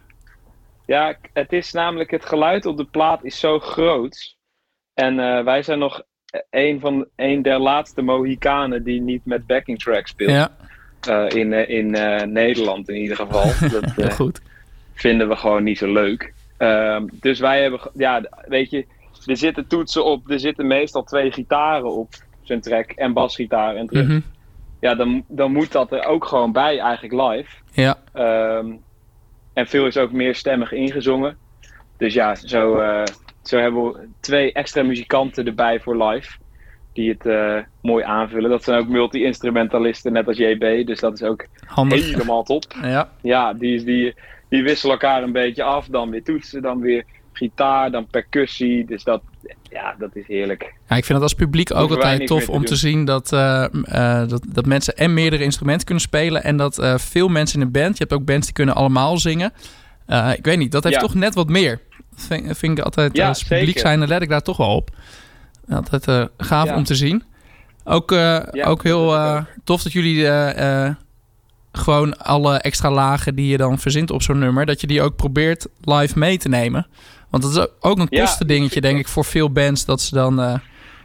ja, 0.85 1.15
het 1.33 1.53
is 1.53 1.71
namelijk 1.71 2.11
het 2.11 2.25
geluid 2.25 2.65
op 2.65 2.77
de 2.77 2.85
plaat 2.85 3.23
is 3.23 3.39
zo 3.39 3.59
groot. 3.59 4.35
En 4.93 5.15
wij 5.45 5.63
zijn 5.63 5.79
nog 5.79 6.03
een, 6.49 6.79
van, 6.79 7.05
een 7.15 7.41
der 7.41 7.59
laatste 7.59 8.01
Mohikanen 8.01 8.83
die 8.83 9.01
niet 9.01 9.25
met 9.25 9.47
backing 9.47 9.79
track 9.79 10.07
speelt. 10.07 10.31
Ja. 10.31 10.51
Uh, 11.09 11.29
in 11.29 11.51
uh, 11.51 11.69
in 11.69 11.95
uh, 11.95 12.21
Nederland 12.21 12.89
in 12.89 12.95
ieder 12.95 13.15
geval. 13.15 13.51
Dat 13.95 14.13
goed. 14.13 14.41
vinden 14.93 15.27
we 15.27 15.35
gewoon 15.35 15.63
niet 15.63 15.77
zo 15.77 15.91
leuk. 15.91 16.33
Ehm, 16.57 17.07
dus 17.11 17.39
wij 17.39 17.61
hebben, 17.61 17.79
ja, 17.93 18.29
weet 18.47 18.69
je, 18.69 18.85
er 19.25 19.37
zitten 19.37 19.67
toetsen 19.67 20.05
op, 20.05 20.29
er 20.29 20.39
zitten 20.39 20.67
meestal 20.67 21.03
twee 21.03 21.31
gitaren 21.31 21.91
op 21.91 22.13
zijn 22.47 22.61
track 22.61 22.91
en 22.91 23.13
basgitaar 23.13 23.75
en 23.75 23.87
terug. 23.87 24.03
Mm 24.03 24.09
-hmm. 24.09 24.23
Ja, 24.79 24.95
dan, 24.95 25.23
dan 25.27 25.51
moet 25.51 25.71
dat 25.71 25.91
er 25.91 26.05
ook 26.05 26.25
gewoon 26.25 26.51
bij 26.51 26.79
eigenlijk 26.79 27.13
live. 27.31 27.49
Ja. 27.71 27.97
Um, 28.57 28.81
en 29.53 29.67
veel 29.67 29.85
is 29.85 29.97
ook 29.97 30.11
meer 30.11 30.35
stemmig 30.35 30.71
ingezongen. 30.71 31.37
Dus 31.97 32.13
ja, 32.13 32.35
zo, 32.35 32.81
zo 33.43 33.57
hebben 33.57 33.83
we 33.83 34.07
twee 34.19 34.53
extra 34.53 34.83
muzikanten 34.83 35.45
erbij 35.45 35.79
voor 35.79 36.03
live. 36.03 36.37
Die 36.93 37.09
het 37.09 37.25
uh, 37.25 37.57
mooi 37.81 38.03
aanvullen. 38.03 38.49
Dat 38.49 38.63
zijn 38.63 38.79
ook 38.79 38.87
multi-instrumentalisten, 38.87 40.13
net 40.13 40.27
als 40.27 40.37
JB. 40.37 40.85
Dus 40.87 40.99
dat 40.99 41.13
is 41.13 41.23
ook 41.23 41.45
Handig. 41.65 42.11
helemaal 42.11 42.43
top. 42.43 42.63
Ja, 42.81 43.09
ja 43.21 43.53
die, 43.53 43.83
die, 43.83 44.13
die 44.49 44.63
wisselen 44.63 44.93
elkaar 44.93 45.23
een 45.23 45.31
beetje 45.31 45.63
af. 45.63 45.87
Dan 45.87 46.09
weer 46.09 46.23
toetsen, 46.23 46.61
dan 46.61 46.79
weer 46.79 47.03
gitaar, 47.33 47.91
dan 47.91 48.07
percussie. 48.07 48.85
Dus 48.85 49.03
dat, 49.03 49.21
ja, 49.61 49.95
dat 49.99 50.15
is 50.15 50.27
heerlijk. 50.27 50.73
Ja, 50.89 50.95
ik 50.95 51.05
vind 51.05 51.07
het 51.07 51.21
als 51.21 51.33
publiek 51.33 51.75
ook 51.75 51.89
altijd 51.89 52.27
tof 52.27 52.49
om 52.49 52.61
te, 52.61 52.67
te 52.67 52.75
zien 52.75 53.05
dat, 53.05 53.31
uh, 53.33 53.65
uh, 53.71 54.27
dat, 54.27 54.45
dat 54.47 54.65
mensen 54.65 54.97
en 54.97 55.13
meerdere 55.13 55.43
instrumenten 55.43 55.85
kunnen 55.85 56.03
spelen. 56.03 56.43
En 56.43 56.57
dat 56.57 56.79
uh, 56.79 56.97
veel 56.97 57.27
mensen 57.27 57.59
in 57.59 57.65
een 57.65 57.71
band, 57.71 57.97
je 57.97 58.03
hebt 58.03 58.13
ook 58.13 58.25
bands 58.25 58.45
die 58.45 58.55
kunnen 58.55 58.75
allemaal 58.75 59.17
zingen. 59.17 59.53
ik 60.35 60.45
weet 60.45 60.57
niet, 60.57 60.71
dat 60.71 60.83
heeft 60.83 60.95
ja. 60.95 61.01
toch 61.01 61.15
net 61.15 61.35
wat 61.35 61.49
meer. 61.49 61.81
Dat 62.15 62.25
vind, 62.27 62.57
vind 62.57 62.77
ik 62.77 62.83
altijd, 62.83 63.15
ja, 63.15 63.27
als 63.27 63.43
publiek 63.43 63.79
zijn, 63.79 63.99
dan 63.99 64.07
let 64.07 64.21
ik 64.21 64.29
daar 64.29 64.41
toch 64.41 64.57
wel 64.57 64.75
op. 64.75 64.89
Altijd 65.69 66.29
gaaf 66.37 66.71
om 66.71 66.83
te 66.83 66.95
zien. 66.95 67.23
Ook, 67.83 68.11
ook 68.65 68.83
heel 68.83 69.13
tof 69.65 69.83
dat 69.83 69.91
jullie 69.91 70.27
eh, 70.27 70.85
eh, 70.85 70.95
gewoon 71.71 72.17
alle 72.17 72.57
extra 72.57 72.91
lagen 72.91 73.35
die 73.35 73.47
je 73.47 73.57
dan 73.57 73.79
verzint 73.79 74.11
op 74.11 74.21
zo'n 74.21 74.39
nummer, 74.39 74.65
dat 74.65 74.81
je 74.81 74.87
die 74.87 75.01
ook 75.01 75.15
probeert 75.15 75.67
live 75.81 76.19
mee 76.19 76.37
te 76.37 76.49
nemen. 76.49 76.87
Want 77.41 77.53
dat 77.53 77.67
is 77.67 77.73
ook 77.89 77.97
een 77.99 78.07
Ja, 78.09 78.21
kostendingetje, 78.21 78.81
denk 78.81 78.99
ik, 78.99 79.07
voor 79.07 79.25
veel 79.25 79.51
bands, 79.51 79.85
dat 79.85 80.01
ze 80.01 80.15
dan 80.15 80.41
eh, 80.41 80.57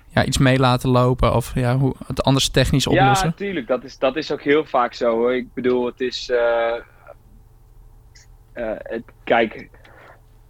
ja, 0.09 0.25
iets 0.25 0.39
mee 0.39 0.59
laten 0.59 0.91
lopen 0.91 1.35
of 1.35 1.55
ja, 1.55 1.77
hoe 1.77 1.95
het 2.07 2.23
anders 2.23 2.49
technisch 2.49 2.85
Ja, 2.85 2.91
oplossen. 2.91 3.27
natuurlijk. 3.27 3.67
Dat 3.67 3.85
is, 3.85 3.99
dat 3.99 4.17
is 4.17 4.33
ook 4.33 4.43
heel 4.43 4.65
vaak 4.65 4.95
zo 4.95 5.11
hoor. 5.17 5.35
Ik 5.35 5.55
bedoel, 5.55 5.87
het 5.87 6.01
is. 6.01 6.31
eh, 6.31 6.75
eh, 8.53 8.71
het, 8.79 9.03
kijk, 9.25 9.69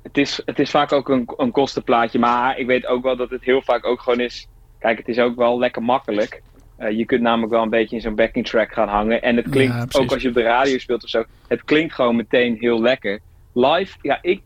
het 0.03 0.19
is, 0.19 0.43
het 0.45 0.59
is 0.59 0.71
vaak 0.71 0.93
ook 0.93 1.09
een, 1.09 1.29
een 1.37 1.51
kostenplaatje. 1.51 2.19
Maar 2.19 2.59
ik 2.59 2.67
weet 2.67 2.87
ook 2.87 3.03
wel 3.03 3.17
dat 3.17 3.31
het 3.31 3.45
heel 3.45 3.63
vaak 3.63 3.87
ook 3.87 4.01
gewoon 4.01 4.21
is. 4.21 4.47
Kijk, 4.79 4.99
het 4.99 5.09
is 5.09 5.19
ook 5.19 5.37
wel 5.37 5.59
lekker 5.59 5.83
makkelijk. 5.83 6.43
Je 6.91 7.05
kunt 7.05 7.21
namelijk 7.23 7.53
wel 7.53 7.63
een 7.63 7.71
beetje 7.71 7.97
in 7.97 8.03
zo'n 8.03 8.15
backing 8.15 8.47
track 8.47 8.73
gaan 8.73 8.89
hangen. 8.89 9.23
En 9.23 9.37
het 9.37 9.45
Ja, 9.45 9.51
klinkt, 9.51 9.97
ook 9.99 10.13
als 10.13 10.23
je 10.23 10.29
op 10.29 10.35
de 10.35 10.43
radio 10.43 10.79
speelt 10.79 11.05
of 11.05 11.11
zo, 11.11 11.25
het 11.49 11.65
klinkt 11.65 11.95
gewoon 11.95 12.17
meteen 12.17 12.57
heel 12.61 12.81
lekker. 12.81 13.21
Live, 13.55 13.97
ja, 14.03 14.19
ik, 14.23 14.43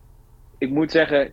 ik 0.57 0.69
moet 0.69 0.91
zeggen, 0.91 1.31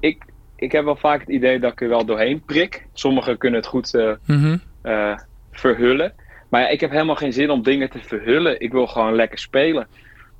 ik, 0.00 0.22
ik 0.56 0.72
heb 0.72 0.84
wel 0.84 0.96
vaak 0.96 1.20
het 1.20 1.28
idee 1.28 1.58
dat 1.58 1.72
ik 1.72 1.80
er 1.80 1.88
wel 1.88 2.04
doorheen 2.04 2.42
prik. 2.44 2.86
Sommigen 2.92 3.38
kunnen 3.38 3.60
het 3.60 3.68
goed 3.68 3.94
eh, 3.94 4.12
Mhm. 4.26 4.56
eh, 4.82 5.18
verhullen. 5.52 6.12
Maar 6.48 6.60
ja, 6.60 6.68
ik 6.68 6.80
heb 6.80 6.90
helemaal 6.90 7.16
geen 7.16 7.32
zin 7.32 7.50
om 7.50 7.62
dingen 7.62 7.90
te 7.90 7.98
verhullen. 8.00 8.60
Ik 8.60 8.72
wil 8.72 8.86
gewoon 8.86 9.14
lekker 9.14 9.38
spelen. 9.38 9.86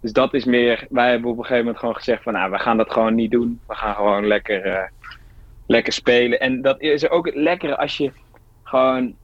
Dus 0.01 0.13
dat 0.13 0.35
is 0.35 0.45
meer. 0.45 0.87
Wij 0.91 1.11
hebben 1.11 1.31
op 1.31 1.37
een 1.37 1.43
gegeven 1.43 1.65
moment 1.65 1.79
gewoon 1.81 1.95
gezegd: 1.97 2.23
van 2.23 2.33
nou, 2.33 2.51
we 2.51 2.59
gaan 2.59 2.77
dat 2.77 2.93
gewoon 2.93 3.15
niet 3.15 3.31
doen. 3.31 3.61
We 3.67 3.75
gaan 3.75 3.95
gewoon 3.95 4.27
lekker, 4.27 4.63
eh, 4.65 4.89
lekker 5.67 5.93
spelen. 5.93 6.41
En 6.41 6.63
dat 6.63 6.81
is 6.81 7.09
ook 7.09 7.27
het 7.27 7.35
lekkere 7.35 7.77
als 7.77 7.97
je 7.97 8.11
gewoon, 8.63 9.15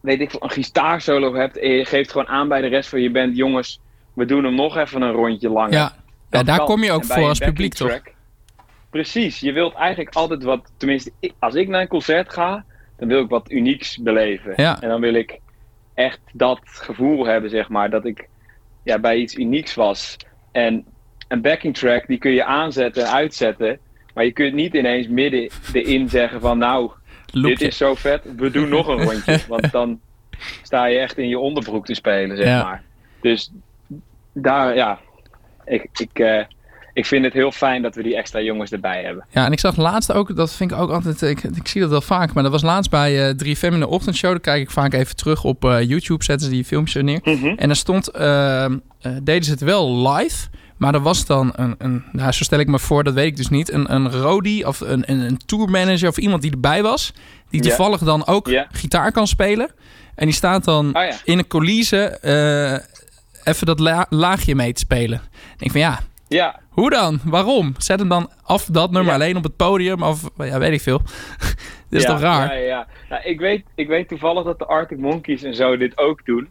weet 0.00 0.20
ik 0.20 0.30
veel, 0.30 0.42
een 0.42 0.50
gitaarsolo 0.50 1.34
hebt. 1.34 1.58
En 1.58 1.70
je 1.70 1.84
geeft 1.84 2.10
gewoon 2.10 2.28
aan 2.28 2.48
bij 2.48 2.60
de 2.60 2.66
rest 2.66 2.88
van 2.88 3.00
je 3.00 3.10
band: 3.10 3.36
jongens, 3.36 3.80
we 4.14 4.24
doen 4.24 4.44
hem 4.44 4.54
nog 4.54 4.76
even 4.76 5.02
een 5.02 5.12
rondje 5.12 5.48
langer. 5.50 5.72
Ja, 5.72 5.92
ja 6.38 6.42
daar 6.42 6.56
kan. 6.56 6.66
kom 6.66 6.82
je 6.82 6.92
ook 6.92 7.04
voor 7.04 7.28
als 7.28 7.38
publiek, 7.38 7.74
toch? 7.74 8.00
Precies, 8.90 9.40
je 9.40 9.52
wilt 9.52 9.74
eigenlijk 9.74 10.14
altijd 10.14 10.42
wat, 10.42 10.72
tenminste, 10.76 11.12
als 11.38 11.54
ik 11.54 11.68
naar 11.68 11.80
een 11.80 11.88
concert 11.88 12.32
ga, 12.32 12.64
dan 12.98 13.08
wil 13.08 13.22
ik 13.22 13.28
wat 13.28 13.50
unieks 13.50 13.98
beleven. 13.98 14.52
Ja. 14.56 14.80
En 14.80 14.88
dan 14.88 15.00
wil 15.00 15.14
ik 15.14 15.38
echt 15.94 16.20
dat 16.32 16.60
gevoel 16.64 17.26
hebben, 17.26 17.50
zeg 17.50 17.68
maar, 17.68 17.90
dat 17.90 18.04
ik 18.04 18.28
ja, 18.84 18.98
bij 18.98 19.16
iets 19.16 19.34
unieks 19.34 19.74
was. 19.74 20.16
En 20.52 20.84
een 21.28 21.40
backing 21.40 21.76
track 21.76 22.06
die 22.06 22.18
kun 22.18 22.30
je 22.30 22.44
aanzetten 22.44 23.04
en 23.04 23.12
uitzetten. 23.12 23.78
Maar 24.14 24.24
je 24.24 24.32
kunt 24.32 24.54
niet 24.54 24.74
ineens 24.74 25.08
midden 25.08 25.50
erin 25.72 26.08
zeggen 26.08 26.40
van 26.40 26.58
nou, 26.58 26.90
dit 27.32 27.60
is 27.60 27.76
zo 27.76 27.94
vet, 27.94 28.22
we 28.36 28.50
doen 28.50 28.68
nog 28.68 28.86
een 28.86 29.02
rondje. 29.02 29.38
Want 29.48 29.70
dan 29.70 30.00
sta 30.62 30.84
je 30.84 30.98
echt 30.98 31.18
in 31.18 31.28
je 31.28 31.38
onderbroek 31.38 31.86
te 31.86 31.94
spelen, 31.94 32.36
zeg 32.36 32.62
maar. 32.62 32.82
Dus 33.20 33.52
daar, 34.32 34.74
ja, 34.74 34.98
ik, 35.64 35.88
ik, 35.92 36.18
uh, 36.18 36.42
ik 36.92 37.06
vind 37.06 37.24
het 37.24 37.32
heel 37.32 37.52
fijn 37.52 37.82
dat 37.82 37.94
we 37.94 38.02
die 38.02 38.16
extra 38.16 38.40
jongens 38.40 38.70
erbij 38.70 39.02
hebben. 39.02 39.24
Ja, 39.30 39.46
en 39.46 39.52
ik 39.52 39.60
zag 39.60 39.76
laatst 39.76 40.12
ook, 40.12 40.36
dat 40.36 40.52
vind 40.52 40.70
ik 40.70 40.78
ook 40.78 40.90
altijd, 40.90 41.22
ik, 41.22 41.42
ik 41.42 41.68
zie 41.68 41.80
dat 41.80 41.90
wel 41.90 42.00
vaak, 42.00 42.32
maar 42.32 42.42
dat 42.42 42.52
was 42.52 42.62
laatst 42.62 42.90
bij 42.90 43.28
uh, 43.28 43.54
3FM 43.54 43.72
in 43.72 43.80
de 43.80 43.88
ochtendshow. 43.88 44.30
Dan 44.30 44.40
kijk 44.40 44.62
ik 44.62 44.70
vaak 44.70 44.94
even 44.94 45.16
terug 45.16 45.44
op 45.44 45.64
uh, 45.64 45.82
YouTube, 45.82 46.24
zetten 46.24 46.46
ze 46.46 46.52
die 46.52 46.64
filmpjes 46.64 47.02
neer. 47.02 47.20
Mhm. 47.24 47.46
En 47.56 47.68
er 47.68 47.76
stond, 47.76 48.12
deden 49.22 49.44
ze 49.44 49.50
het 49.50 49.60
wel 49.60 50.08
live, 50.10 50.48
maar 50.76 50.94
er 50.94 51.00
was 51.00 51.26
dan 51.26 51.52
een, 51.56 51.74
een 51.78 52.04
nou, 52.12 52.32
zo 52.32 52.44
stel 52.44 52.58
ik 52.58 52.68
me 52.68 52.78
voor, 52.78 53.04
dat 53.04 53.14
weet 53.14 53.26
ik 53.26 53.36
dus 53.36 53.48
niet, 53.48 53.72
een, 53.72 53.94
een 53.94 54.10
roadie 54.10 54.66
of 54.66 54.80
een, 54.80 55.02
een, 55.10 55.20
een 55.20 55.40
tourmanager 55.46 56.08
of 56.08 56.18
iemand 56.18 56.42
die 56.42 56.50
erbij 56.50 56.82
was, 56.82 57.12
die 57.50 57.60
toevallig 57.60 58.00
yeah. 58.00 58.08
dan 58.08 58.26
ook 58.26 58.48
Yeah. 58.48 58.66
gitaar 58.72 59.12
kan 59.12 59.26
spelen. 59.26 59.70
En 60.14 60.26
die 60.26 60.34
staat 60.34 60.64
dan 60.64 60.86
Oh 60.86 61.02
ja. 61.02 61.16
in 61.24 61.38
een 61.38 61.46
coulisse 61.46 62.18
even 63.44 63.66
dat 63.66 63.78
la 63.78 64.06
laagje 64.08 64.54
mee 64.54 64.72
te 64.72 64.80
spelen. 64.80 65.20
Ik 65.52 65.58
denk 65.58 65.70
van 65.70 65.80
ja, 65.80 65.98
Ja, 66.28 66.60
hoe 66.68 66.90
dan? 66.90 67.20
Waarom? 67.24 67.74
Zet 67.78 67.98
hem 67.98 68.08
dan 68.08 68.30
af 68.42 68.64
dat 68.64 68.90
nummer 68.90 69.10
Ja. 69.12 69.18
alleen 69.18 69.36
op 69.36 69.42
het 69.42 69.56
podium 69.56 70.02
of 70.02 70.30
ja, 70.36 70.58
weet 70.58 70.72
ik 70.72 70.80
veel. 70.80 71.00
Dit 71.88 72.00
is 72.00 72.02
ja, 72.02 72.08
toch 72.12 72.20
raar? 72.20 72.46
Ja, 72.58 72.66
ja. 72.66 72.86
Nou, 73.08 73.22
ik, 73.22 73.40
weet, 73.40 73.64
ik 73.74 73.88
weet 73.88 74.08
toevallig 74.08 74.44
dat 74.44 74.58
de 74.58 74.66
Arctic 74.66 74.98
Monkeys 74.98 75.42
en 75.42 75.54
zo 75.54 75.76
dit 75.76 75.98
ook 75.98 76.24
doen. 76.24 76.48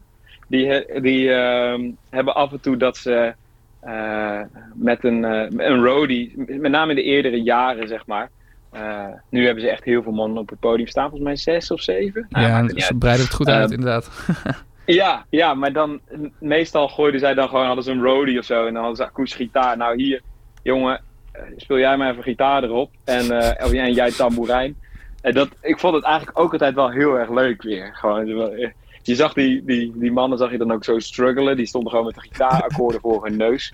Die, 0.47 0.85
die 1.01 1.31
ehm, 1.33 1.81
hebben 2.09 2.35
af 2.35 2.51
en 2.51 2.59
toe 2.59 2.77
dat 2.77 2.97
ze 2.97 3.33
eh, 3.79 4.39
met 4.73 5.03
een, 5.03 5.25
eh, 5.25 5.67
een 5.67 5.83
roadie, 5.83 6.33
met 6.47 6.71
name 6.71 6.89
in 6.89 6.95
de 6.95 7.03
eerdere 7.03 7.41
jaren 7.41 7.87
zeg 7.87 8.05
maar. 8.05 8.29
eh, 8.71 9.05
nu 9.29 9.45
hebben 9.45 9.63
ze 9.63 9.69
echt 9.69 9.83
heel 9.83 10.03
veel 10.03 10.11
mannen 10.11 10.37
op 10.37 10.49
het 10.49 10.59
podium 10.59 10.87
staan, 10.87 11.09
volgens 11.09 11.23
mij 11.23 11.35
zes 11.35 11.71
of 11.71 11.81
zeven. 11.81 12.25
Nou, 12.29 12.47
ja, 12.47 12.81
ze 12.85 12.93
breiden 12.95 13.25
het 13.25 13.33
goed 13.35 13.47
uit 13.47 13.63
Ehm, 13.63 13.79
inderdaad. 13.79 14.09
Ja, 14.85 15.25
ja, 15.29 15.53
maar 15.53 15.73
dan 15.73 15.99
meestal 16.39 16.87
gooiden 16.87 17.19
zij 17.19 17.33
dan 17.33 17.49
gewoon 17.49 17.65
hadden 17.65 17.83
ze 17.83 17.91
een 17.91 18.03
roadie 18.03 18.39
of 18.39 18.45
zo 18.45 18.65
en 18.65 18.73
dan 18.73 18.83
hadden 18.83 18.95
ze 18.95 19.05
akoestische 19.05 19.43
gitaar. 19.43 19.77
Nou 19.77 20.01
hier, 20.01 20.21
jongen, 20.63 21.01
eh, 21.31 21.41
speel 21.55 21.77
jij 21.77 21.97
maar 21.97 22.11
even 22.11 22.23
gitaar 22.23 22.63
erop 22.63 22.91
en, 23.03 23.39
eh, 23.39 23.65
of, 23.65 23.71
en 23.71 23.93
jij 23.93 24.11
tamboerijn. 24.11 24.75
En 25.21 25.33
dat, 25.33 25.49
ik 25.61 25.79
vond 25.79 25.95
het 25.95 26.03
eigenlijk 26.03 26.39
ook 26.39 26.51
altijd 26.51 26.75
wel 26.75 26.89
heel 26.89 27.19
erg 27.19 27.29
leuk 27.29 27.61
weer. 27.61 27.89
Gewoon, 27.93 28.51
eh, 28.51 28.69
je 29.03 29.15
zag 29.15 29.33
die, 29.33 29.63
die, 29.65 29.91
die 29.95 30.11
mannen 30.11 30.37
zag 30.37 30.51
je 30.51 30.57
dan 30.57 30.71
ook 30.71 30.83
zo 30.83 30.99
struggelen. 30.99 31.55
Die 31.55 31.65
stonden 31.65 31.91
gewoon 31.91 32.05
met 32.05 32.15
de 32.15 32.21
gitaarakkoorden 32.21 33.01
voor 33.01 33.25
hun 33.25 33.37
neus. 33.37 33.73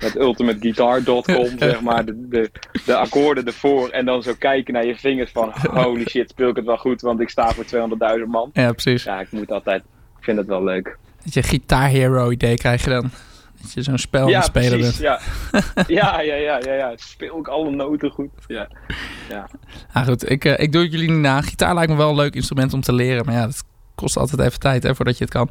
Met 0.00 0.16
ultimateguitar.com, 0.16 1.58
zeg 1.58 1.80
maar. 1.80 2.04
De, 2.04 2.28
de, 2.28 2.50
de 2.86 2.96
akkoorden 2.96 3.46
ervoor. 3.46 3.88
En 3.88 4.04
dan 4.04 4.22
zo 4.22 4.32
kijken 4.38 4.74
naar 4.74 4.86
je 4.86 4.96
vingers 4.96 5.30
van... 5.30 5.52
Holy 5.70 6.08
shit, 6.08 6.30
speel 6.30 6.48
ik 6.48 6.56
het 6.56 6.64
wel 6.64 6.76
goed, 6.76 7.00
want 7.00 7.20
ik 7.20 7.28
sta 7.28 7.52
voor 7.52 7.64
200.000 8.18 8.24
man. 8.26 8.50
Ja, 8.52 8.72
precies. 8.72 9.04
Ja, 9.04 9.20
ik 9.20 9.32
moet 9.32 9.50
altijd... 9.50 9.82
Ik 10.18 10.24
vind 10.24 10.38
het 10.38 10.46
wel 10.46 10.64
leuk. 10.64 10.96
Dat 11.24 11.34
je 11.34 11.42
Guitar 11.42 11.88
Hero 11.88 12.30
idee 12.30 12.54
krijg 12.56 12.84
je 12.84 12.90
dan. 12.90 13.10
Dat 13.62 13.72
je 13.72 13.82
zo'n 13.82 13.98
spel 13.98 14.26
aan 14.26 14.32
het 14.32 14.44
spelen 14.44 14.78
precies, 14.78 14.98
bent. 15.00 15.20
Ja. 15.52 15.82
ja, 16.00 16.20
ja, 16.20 16.34
ja, 16.34 16.58
ja, 16.64 16.72
ja. 16.74 16.92
Speel 16.96 17.38
ik 17.38 17.48
alle 17.48 17.70
noten 17.70 18.10
goed. 18.10 18.30
Ja. 18.46 18.68
Ah, 19.92 20.06
goed, 20.06 20.30
ik, 20.30 20.44
eh, 20.44 20.58
ik 20.58 20.72
doe 20.72 20.82
het 20.82 20.92
jullie 20.92 21.10
niet 21.10 21.20
na. 21.20 21.40
Gitaar 21.40 21.74
lijkt 21.74 21.90
me 21.90 21.96
wel 21.96 22.08
een 22.10 22.16
leuk 22.16 22.34
instrument 22.34 22.72
om 22.72 22.80
te 22.80 22.92
leren. 22.92 23.24
Maar 23.24 23.34
ja, 23.34 23.44
dat 23.46 23.64
kost 23.94 24.16
altijd 24.16 24.40
even 24.40 24.60
tijd 24.60 24.82
hè, 24.82 24.94
voordat 24.94 25.18
je 25.18 25.24
het 25.24 25.32
kan. 25.32 25.50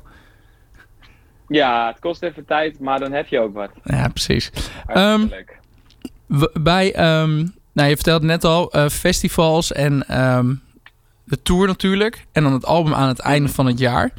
ja, 1.47 1.88
het 1.88 1.99
kost 1.99 2.23
even 2.23 2.45
tijd, 2.45 2.80
maar 2.80 2.99
dan 2.99 3.12
heb 3.12 3.27
je 3.27 3.39
ook 3.39 3.53
wat. 3.53 3.69
Ja, 3.84 4.08
precies. 4.08 4.51
W- 6.27 6.62
bij, 6.62 6.93
ehm, 6.93 7.36
nou 7.73 7.89
je 7.89 7.95
vertelde 7.95 8.25
net 8.25 8.43
al, 8.43 8.71
eh, 8.71 8.88
festivals 8.89 9.71
en 9.71 10.08
ehm, 10.08 10.53
de 11.23 11.41
tour 11.41 11.67
natuurlijk. 11.67 12.25
En 12.32 12.43
dan 12.43 12.53
het 12.53 12.65
album 12.65 12.93
aan 12.93 13.08
het 13.08 13.19
einde 13.19 13.49
van 13.49 13.65
het 13.65 13.80
jaar. 13.80 14.12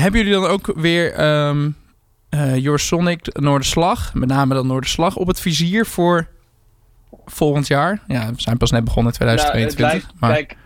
Hebben 0.00 0.20
jullie 0.24 0.34
dan 0.40 0.50
ook 0.50 0.72
weer 0.76 1.12
ehm 1.12 1.70
eh, 2.28 2.56
Your 2.56 2.78
Sonic 2.78 3.38
Noorderslag, 3.40 4.14
met 4.14 4.28
name 4.28 4.54
dan 4.54 4.66
Noorderslag, 4.66 5.16
op 5.16 5.26
het 5.26 5.40
vizier 5.40 5.86
voor 5.86 6.26
volgend 7.24 7.66
jaar? 7.66 8.02
Ja, 8.06 8.26
we 8.30 8.40
zijn 8.40 8.56
pas 8.56 8.70
net 8.70 8.84
begonnen 8.84 9.12
in 9.18 9.26
Nou, 9.26 9.30
het 9.38 9.46
2022. 9.46 9.78
lijkt, 10.10 10.20
maar 10.20 10.32
Kijk, 10.32 10.56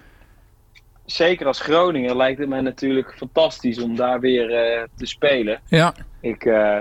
zeker 1.06 1.46
als 1.46 1.60
Groningen 1.60 2.16
lijkt 2.16 2.38
het 2.38 2.48
mij 2.48 2.60
natuurlijk 2.60 3.14
fantastisch 3.16 3.78
om 3.82 3.96
daar 3.96 4.20
weer 4.20 4.50
eh, 4.54 4.82
te 4.96 5.06
spelen. 5.06 5.60
ja, 5.68 5.94
Ik, 6.20 6.44
eh, 6.44 6.78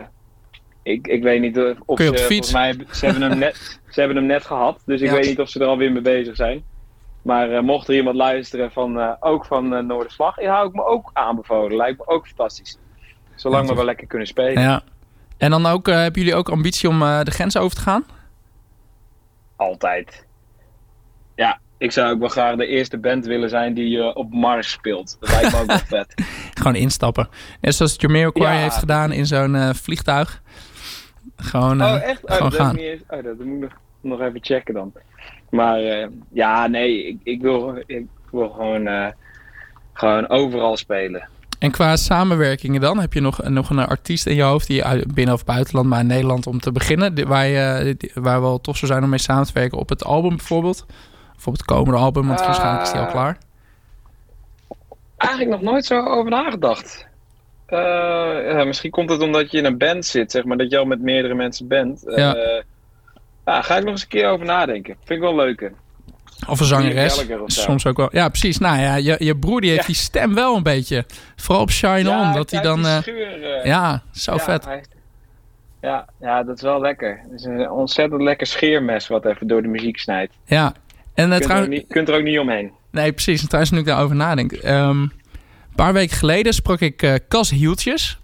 ik, 0.84 1.08
ik 1.08 1.24
weet 1.24 1.42
niet 1.42 1.58
of, 1.58 1.78
of 1.86 1.96
Kun 1.96 2.06
je 2.06 2.12
op 2.12 2.18
ze, 2.18 2.22
de 2.28 2.28
fiets? 2.34 2.52
volgens 2.52 2.78
mij, 2.78 2.88
ze 2.96 3.06
hebben, 3.06 3.30
hem 3.30 3.40
net, 3.40 3.80
ze 3.90 4.00
hebben 4.00 4.18
hem 4.18 4.26
net 4.26 4.46
gehad. 4.46 4.82
Dus 4.86 5.02
ik 5.02 5.08
Ja. 5.08 5.14
weet 5.14 5.26
niet 5.26 5.40
of 5.40 5.50
ze 5.50 5.60
er 5.60 5.66
alweer 5.68 5.92
mee 5.92 6.02
bezig 6.02 6.36
zijn. 6.36 6.64
Maar 7.22 7.52
eh, 7.52 7.62
mocht 7.62 7.88
er 7.88 7.96
iemand 7.96 8.16
luisteren 8.16 8.72
van, 8.72 9.00
eh, 9.00 9.12
ook 9.20 9.46
van 9.46 9.74
eh, 9.76 9.84
Noorderslag, 9.84 10.42
ja, 10.42 10.54
hou 10.54 10.68
ik 10.68 10.74
me 10.74 10.86
ook 10.86 11.10
aanbevolen. 11.14 11.78
Lijkt 11.78 11.98
me 11.98 12.08
ook 12.08 12.28
fantastisch. 12.28 12.78
Zolang 13.36 13.64
Ja, 13.64 13.70
we 13.70 13.76
wel 13.76 13.86
lekker 13.86 14.08
kunnen 14.08 14.28
spelen. 14.28 14.62
ja. 14.62 14.82
En 15.38 15.50
dan 15.52 15.66
ook, 15.66 15.86
hebben 15.88 16.22
jullie 16.22 16.36
ook 16.38 16.50
ambitie 16.50 16.90
om 16.90 17.00
de 17.00 17.32
grens 17.32 17.58
over 17.58 17.76
te 17.76 17.82
gaan? 17.84 18.06
Altijd. 19.56 20.26
Ja, 21.36 21.60
ik 21.78 21.92
zou 21.92 22.12
ook 22.14 22.20
wel 22.20 22.28
graag 22.30 22.56
de 22.56 22.66
eerste 22.68 22.98
band 22.98 23.26
willen 23.26 23.50
zijn 23.50 23.74
die 23.74 24.16
op 24.16 24.34
Mars 24.34 24.72
speelt. 24.72 25.18
Dat 25.20 25.30
lijkt 25.30 25.52
me 25.52 25.60
ook 25.62 25.66
wel 25.66 25.78
vet. 25.78 26.14
Gewoon 26.60 26.76
instappen. 26.76 27.30
Net 27.62 27.76
zoals 27.76 27.96
Jamiroquai 27.98 28.54
Ja. 28.56 28.62
heeft 28.62 28.76
gedaan 28.78 29.12
in 29.12 29.26
zo'n 29.26 29.74
vliegtuig. 29.76 30.42
Gewoon, 31.36 31.82
Oh, 31.84 32.02
echt? 32.04 32.24
Oh, 32.26 32.32
gewoon 32.36 32.50
dat, 32.50 32.58
heb 32.58 32.62
gaan. 32.68 32.76
ik 32.76 32.82
niet 32.82 32.90
eens- 32.90 33.02
oh, 33.10 33.24
dat 33.24 33.38
moet 33.46 33.56
ik 33.56 33.60
nog, 33.62 33.74
nog 34.02 34.22
even 34.22 34.44
checken 34.44 34.74
dan. 34.74 34.94
Maar 35.50 35.80
eh, 35.80 36.08
ja, 36.32 36.68
nee, 36.68 37.08
ik, 37.08 37.18
ik, 37.24 37.42
wil, 37.42 37.84
ik 37.86 38.06
wil 38.32 38.50
gewoon, 38.50 38.88
eh, 38.88 39.08
gewoon 39.94 40.30
overal 40.30 40.78
spelen. 40.78 41.28
En 41.60 41.72
qua 41.72 41.96
samenwerkingen 41.96 42.82
dan? 42.82 43.00
Heb 43.00 43.14
je 43.14 43.22
nog, 43.22 43.44
nog 43.44 43.70
een 43.70 43.80
artiest 43.80 44.28
in 44.28 44.36
je 44.36 44.42
hoofd 44.42 44.68
die 44.68 44.86
uit- 44.86 45.14
binnen 45.14 45.34
of 45.34 45.46
buitenland, 45.46 45.88
maar 45.88 46.00
in 46.00 46.08
Nederland 46.08 46.48
om 46.48 46.60
te 46.60 46.72
beginnen, 46.72 47.28
waar, 47.28 47.48
je, 47.48 47.98
waar 48.14 48.42
wel 48.42 48.62
tof 48.62 48.78
zou 48.78 48.92
zijn 48.92 49.04
om 49.04 49.10
mee 49.10 49.20
samen 49.20 49.46
te 49.46 49.54
werken 49.54 49.78
op 49.78 49.90
het 49.90 50.04
album 50.04 50.36
bijvoorbeeld? 50.36 50.86
Of 51.38 51.48
op 51.48 51.54
het 51.54 51.66
komende 51.66 52.00
album, 52.00 52.28
want 52.28 52.40
waarschijnlijk 52.40 52.84
is 52.84 52.92
die 52.92 53.02
al 53.02 53.08
klaar. 53.08 53.38
Eigenlijk 55.18 55.52
nog 55.52 55.72
nooit 55.72 55.86
zo 55.86 56.06
over 56.06 56.32
nagedacht. 56.32 57.08
Eh, 57.66 57.78
ja, 58.52 58.64
misschien 58.64 58.92
komt 58.92 59.10
het 59.10 59.22
omdat 59.22 59.52
je 59.52 59.58
in 59.58 59.66
een 59.66 59.78
band 59.78 60.06
zit, 60.06 60.32
zeg 60.32 60.44
maar, 60.44 60.58
dat 60.58 60.70
je 60.72 60.78
al 60.78 60.86
met 60.86 61.02
meerdere 61.02 61.34
mensen 61.36 61.68
bent. 61.68 62.04
Ja. 62.16 62.36
Eh, 62.36 62.59
ja, 63.54 63.62
ga 63.62 63.76
ik 63.78 63.84
nog 63.84 63.92
eens 63.92 64.02
een 64.02 64.08
keer 64.08 64.28
over 64.30 64.46
nadenken. 64.46 64.96
Vind 64.98 65.10
ik 65.10 65.20
wel 65.20 65.36
leuk. 65.36 65.72
Of 66.48 66.60
een 66.60 66.66
zangeres. 66.66 67.26
Soms 67.46 67.86
ook 67.86 67.98
wel. 67.98 68.10
Ja, 68.12 68.30
precies. 68.30 68.58
Nou 68.58 68.80
ja, 68.80 68.96
je, 68.96 69.16
je 69.20 69.38
broer 69.38 69.62
die 69.62 69.70
heeft 69.70 69.82
Ja. 69.82 69.88
die 69.88 69.96
stem 69.96 70.34
wel 70.34 70.56
een 70.56 70.64
beetje. 70.64 71.06
Vooral 71.36 71.64
op 71.64 71.72
Shine 71.72 72.10
On, 72.10 72.34
dat 72.34 72.52
hij 72.52 72.62
dan... 72.62 72.86
eh, 72.86 72.98
ja, 73.04 73.64
ja, 73.64 74.04
zo 74.12 74.38
vet. 74.38 74.66
hij 74.66 74.84
Ja, 75.82 76.06
ja, 76.20 76.44
dat 76.44 76.56
is 76.56 76.62
wel 76.62 76.82
lekker. 76.82 77.20
Het 77.24 77.40
is 77.40 77.44
een 77.46 77.70
ontzettend 77.72 78.22
lekker 78.22 78.48
scheermes 78.48 79.08
wat 79.08 79.26
even 79.26 79.48
door 79.48 79.62
de 79.62 79.68
muziek 79.68 79.98
snijdt. 80.00 80.34
Ja. 80.46 80.74
En 81.14 81.30
uh, 81.32 81.38
Je 81.40 81.46
kunt, 81.46 81.60
er 81.60 81.68
niet, 81.68 81.86
kunt 81.88 82.10
er 82.10 82.16
ook 82.16 82.24
niet 82.24 82.40
omheen. 82.40 82.72
Nee, 82.92 83.12
precies. 83.12 83.42
En 83.42 83.46
trouwens, 83.48 83.74
nu 83.74 83.80
ik 83.80 83.86
daarover 83.86 84.16
nadenk. 84.16 84.52
Ehm, 84.52 85.02
een 85.02 85.12
paar 85.76 85.94
weken 85.94 86.18
geleden 86.18 86.54
sprak 86.54 86.80
ik 86.80 87.02
eh 87.04 87.14
Cas 87.28 87.50
Hieltjes. 87.50 88.20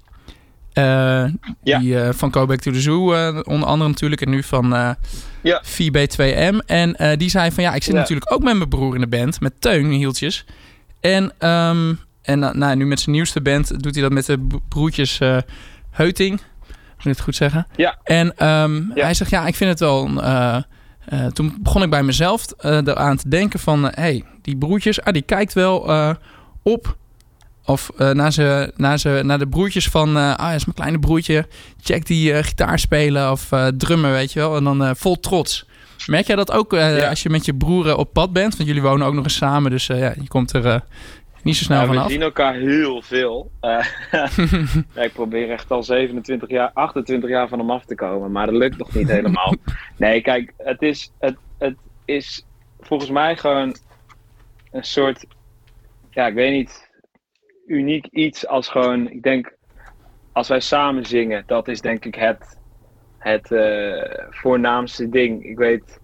Eh, 0.76 1.26
Ja. 1.64 1.80
Die 1.80 2.00
eh, 2.02 2.14
van 2.14 2.34
Go 2.34 2.46
Back 2.46 2.60
to 2.60 2.72
the 2.72 2.82
Zoo, 2.82 3.14
eh, 3.14 3.40
onder 3.44 3.68
andere 3.68 3.90
natuurlijk. 3.90 4.22
En 4.22 4.30
nu 4.30 4.44
van 4.44 4.96
Ja. 5.42 5.62
4B2M. 5.64 6.58
En 6.66 7.18
die 7.18 7.30
zei 7.30 7.52
van 7.52 7.64
ja, 7.64 7.74
ik 7.74 7.84
zit 7.84 7.94
Ja. 7.94 8.00
natuurlijk 8.00 8.34
ook 8.34 8.44
met 8.44 8.58
mijn 8.58 8.70
broer 8.70 8.96
in 8.96 9.02
de 9.02 9.08
band. 9.08 9.40
Met 9.42 9.62
Teun 9.62 9.86
Hieltjes. 9.86 10.46
En, 11.00 11.32
ehm, 11.38 11.94
en 12.22 12.40
nou, 12.40 12.76
nu 12.76 12.86
met 12.86 13.00
zijn 13.00 13.16
nieuwste 13.16 13.42
band 13.42 13.84
doet 13.84 13.94
hij 13.94 14.04
dat 14.04 14.12
met 14.12 14.26
de 14.26 14.48
broertjes 14.70 15.20
Heuting. 15.92 16.32
Moet 16.70 17.06
ik 17.06 17.12
het 17.12 17.22
goed 17.22 17.36
zeggen? 17.36 17.68
Ja. 17.76 17.98
En 18.04 18.38
ehm, 18.38 18.82
hij 18.94 19.14
zegt 19.14 19.30
ja, 19.32 19.48
ik 19.48 19.56
vind 19.56 19.70
het 19.70 19.80
wel... 19.80 20.10
toen 21.34 21.58
begon 21.60 21.84
ik 21.84 21.90
bij 21.90 22.04
mezelf 22.04 22.46
eraan 22.58 23.18
te 23.18 23.30
denken 23.30 23.60
van... 23.60 23.84
hé, 23.84 23.90
hey, 23.94 24.24
die 24.42 24.58
broertjes, 24.58 25.02
ah, 25.02 25.14
die 25.14 25.22
kijkt 25.22 25.54
wel 25.54 25.78
op... 26.64 26.98
Of 27.65 27.91
eh, 27.97 28.12
naar, 28.12 28.32
ze, 28.32 28.71
naar, 28.75 28.97
ze, 28.97 29.21
naar 29.23 29.39
de 29.39 29.47
broertjes 29.47 29.89
van... 29.89 30.17
eh, 30.17 30.36
ah, 30.36 30.45
dat 30.47 30.56
is 30.56 30.65
mijn 30.65 30.75
kleine 30.75 30.99
broertje. 30.99 31.47
Check 31.82 32.06
die 32.06 32.34
eh, 32.34 32.43
gitaar 32.43 32.80
spelen 32.80 33.32
of 33.32 33.49
drummen, 33.78 34.12
weet 34.12 34.34
je 34.34 34.39
wel. 34.39 34.56
En 34.56 34.63
dan 34.63 34.95
vol 34.95 35.19
trots. 35.19 35.65
Merk 36.08 36.28
jij 36.28 36.36
dat 36.36 36.51
ook 36.51 36.71
Ja. 36.71 37.10
als 37.10 37.23
je 37.23 37.30
met 37.30 37.45
je 37.45 37.54
broeren 37.56 37.97
op 37.97 38.13
pad 38.13 38.34
bent? 38.34 38.56
Want 38.58 38.67
jullie 38.69 38.84
wonen 38.84 39.08
ook 39.08 39.13
nog 39.13 39.23
eens 39.23 39.36
samen. 39.36 39.71
Dus 39.71 39.88
ja, 39.88 39.95
je 39.95 40.28
komt 40.28 40.54
er 40.54 40.84
niet 41.43 41.56
zo 41.56 41.63
snel 41.63 41.82
Ja, 41.82 41.88
we 41.88 41.93
vanaf. 41.93 42.12
zien 42.12 42.21
elkaar 42.21 42.54
heel 42.54 43.01
veel. 43.01 43.51
Ja, 44.95 45.01
ik 45.04 45.13
probeer 45.13 45.49
echt 45.51 45.71
al 45.71 45.84
27 45.84 46.49
jaar, 46.49 46.71
28 46.73 47.30
jaar 47.30 47.47
van 47.47 47.60
hem 47.60 47.71
af 47.71 47.86
te 47.86 47.95
komen, 47.95 48.32
maar 48.32 48.45
dat 48.45 48.56
lukt 48.56 48.78
nog 48.78 48.93
niet 48.93 49.08
helemaal. 49.10 49.56
Nee, 49.97 50.21
kijk, 50.21 50.54
het 50.58 50.82
is, 50.82 51.12
het, 51.19 51.36
het 51.58 51.75
is 52.06 52.45
volgens 52.80 53.10
mij 53.10 53.36
gewoon 53.38 53.75
een 54.71 54.84
soort, 54.84 55.25
ja, 56.12 56.28
ik 56.28 56.34
weet 56.34 56.51
niet, 56.51 56.85
uniek 57.65 58.08
iets 58.12 58.47
als 58.47 58.67
gewoon, 58.67 59.10
ik 59.10 59.23
denk, 59.23 59.56
als 60.32 60.47
wij 60.47 60.60
samen 60.60 61.06
zingen, 61.06 61.43
dat 61.45 61.67
is 61.67 61.82
denk 61.82 62.06
ik 62.06 62.15
het, 62.15 62.60
het 63.17 63.51
eh, 63.51 64.25
voornaamste 64.30 65.10
ding. 65.10 65.45
Ik 65.45 65.58
weet, 65.58 65.99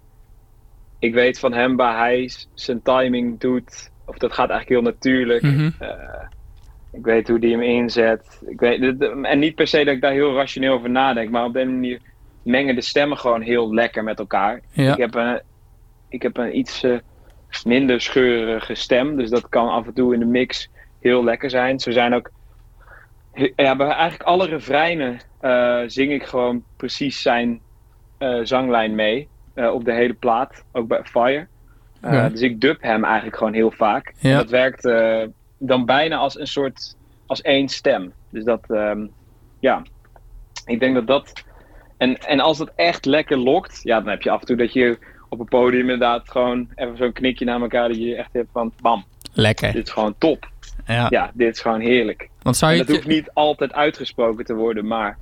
ik 0.98 1.14
weet 1.14 1.38
van 1.38 1.52
hem 1.52 1.76
waar 1.76 1.98
hij 1.98 2.30
zijn 2.54 2.82
timing 2.82 3.40
doet. 3.40 3.90
Of 4.06 4.18
dat 4.18 4.32
gaat 4.32 4.50
eigenlijk 4.50 4.80
heel 4.80 4.92
natuurlijk. 4.92 5.42
Mhm. 5.42 5.70
Eh, 5.78 6.28
ik 6.92 7.04
weet 7.04 7.28
hoe 7.28 7.38
die 7.38 7.50
hem 7.50 7.62
inzet. 7.62 8.42
Ik 8.46 8.60
weet, 8.60 9.00
en 9.22 9.38
niet 9.38 9.54
per 9.54 9.66
se 9.66 9.84
dat 9.84 9.94
ik 9.94 10.00
daar 10.00 10.12
heel 10.12 10.34
rationeel 10.34 10.74
over 10.74 10.90
nadenk. 10.90 11.30
Maar 11.30 11.44
op 11.44 11.54
die 11.54 11.64
manier 11.64 12.00
mengen 12.42 12.74
de 12.74 12.80
stemmen 12.80 13.18
gewoon 13.18 13.40
heel 13.40 13.74
lekker 13.74 14.04
met 14.04 14.18
elkaar. 14.18 14.60
Ja. 14.70 14.92
Ik 14.92 14.98
heb 14.98 15.14
een, 15.14 15.40
ik 16.08 16.22
heb 16.22 16.36
een 16.36 16.58
iets 16.58 16.82
eh, 16.82 16.98
minder 17.64 18.00
scheurige 18.00 18.74
stem. 18.74 19.16
Dus 19.16 19.30
dat 19.30 19.48
kan 19.48 19.68
af 19.68 19.86
en 19.86 19.94
toe 19.94 20.14
in 20.14 20.20
de 20.20 20.26
mix 20.26 20.70
heel 21.02 21.24
lekker 21.24 21.50
zijn. 21.50 21.80
Zo 21.80 21.90
zijn 21.90 22.14
ook... 22.14 22.30
Ja, 23.56 23.76
bij 23.76 23.86
eigenlijk 23.86 24.22
alle 24.22 24.46
refreinen 24.46 25.20
eh, 25.40 25.80
zing 25.86 26.12
ik 26.12 26.24
gewoon 26.24 26.64
precies 26.76 27.22
zijn 27.22 27.60
eh, 28.18 28.38
zanglijn 28.42 28.94
mee. 28.94 29.28
eh, 29.54 29.74
op 29.74 29.84
de 29.84 29.92
hele 29.92 30.14
plaat. 30.14 30.64
Ook 30.72 30.88
bij 30.88 31.04
Fire. 31.04 31.46
Ja. 32.02 32.28
Dus 32.28 32.40
ik 32.40 32.60
dub 32.60 32.82
hem 32.82 33.04
eigenlijk 33.04 33.36
gewoon 33.36 33.52
heel 33.52 33.70
vaak. 33.70 34.12
Ja. 34.18 34.30
En 34.30 34.36
dat 34.36 34.50
werkt 34.50 34.82
dan 35.58 35.84
bijna 35.84 36.16
als 36.16 36.38
een 36.38 36.46
soort... 36.46 36.96
Als 37.26 37.40
één 37.40 37.68
stem. 37.68 38.12
Dus 38.30 38.44
dat... 38.44 38.70
ehm, 38.70 39.06
ja. 39.60 39.82
Ik 40.66 40.80
denk 40.80 40.94
dat 40.94 41.06
dat... 41.06 41.44
En, 41.96 42.18
en 42.18 42.40
als 42.40 42.58
het 42.58 42.72
echt 42.76 43.04
lekker 43.04 43.36
lokt... 43.36 43.80
Ja, 43.82 44.00
dan 44.00 44.08
heb 44.08 44.22
je 44.22 44.30
af 44.30 44.40
en 44.40 44.46
toe 44.46 44.56
dat 44.56 44.72
je 44.72 44.98
op 45.32 45.40
een 45.40 45.46
podium 45.46 45.80
inderdaad 45.80 46.30
gewoon 46.30 46.68
even 46.74 46.96
zo'n 46.96 47.12
knikje 47.12 47.44
naar 47.44 47.60
elkaar 47.60 47.88
dat 47.88 47.96
je 47.96 48.16
echt 48.16 48.32
hebt 48.32 48.48
van 48.52 48.72
bam, 48.80 49.04
Lekker. 49.32 49.72
dit 49.72 49.86
is 49.86 49.92
gewoon 49.92 50.14
top. 50.18 50.50
Ja. 50.86 51.06
Ja, 51.10 51.30
dit 51.34 51.54
is 51.54 51.60
gewoon 51.60 51.80
heerlijk. 51.80 52.28
Want 52.42 52.56
zou 52.56 52.70
En 52.72 52.76
je 52.78 52.84
dat 52.84 52.94
het 52.96 53.04
hoeft 53.04 53.16
niet 53.16 53.30
altijd 53.34 53.72
uitgesproken 53.72 54.44
te 54.44 54.54
worden, 54.54 54.86
maar 54.86 55.18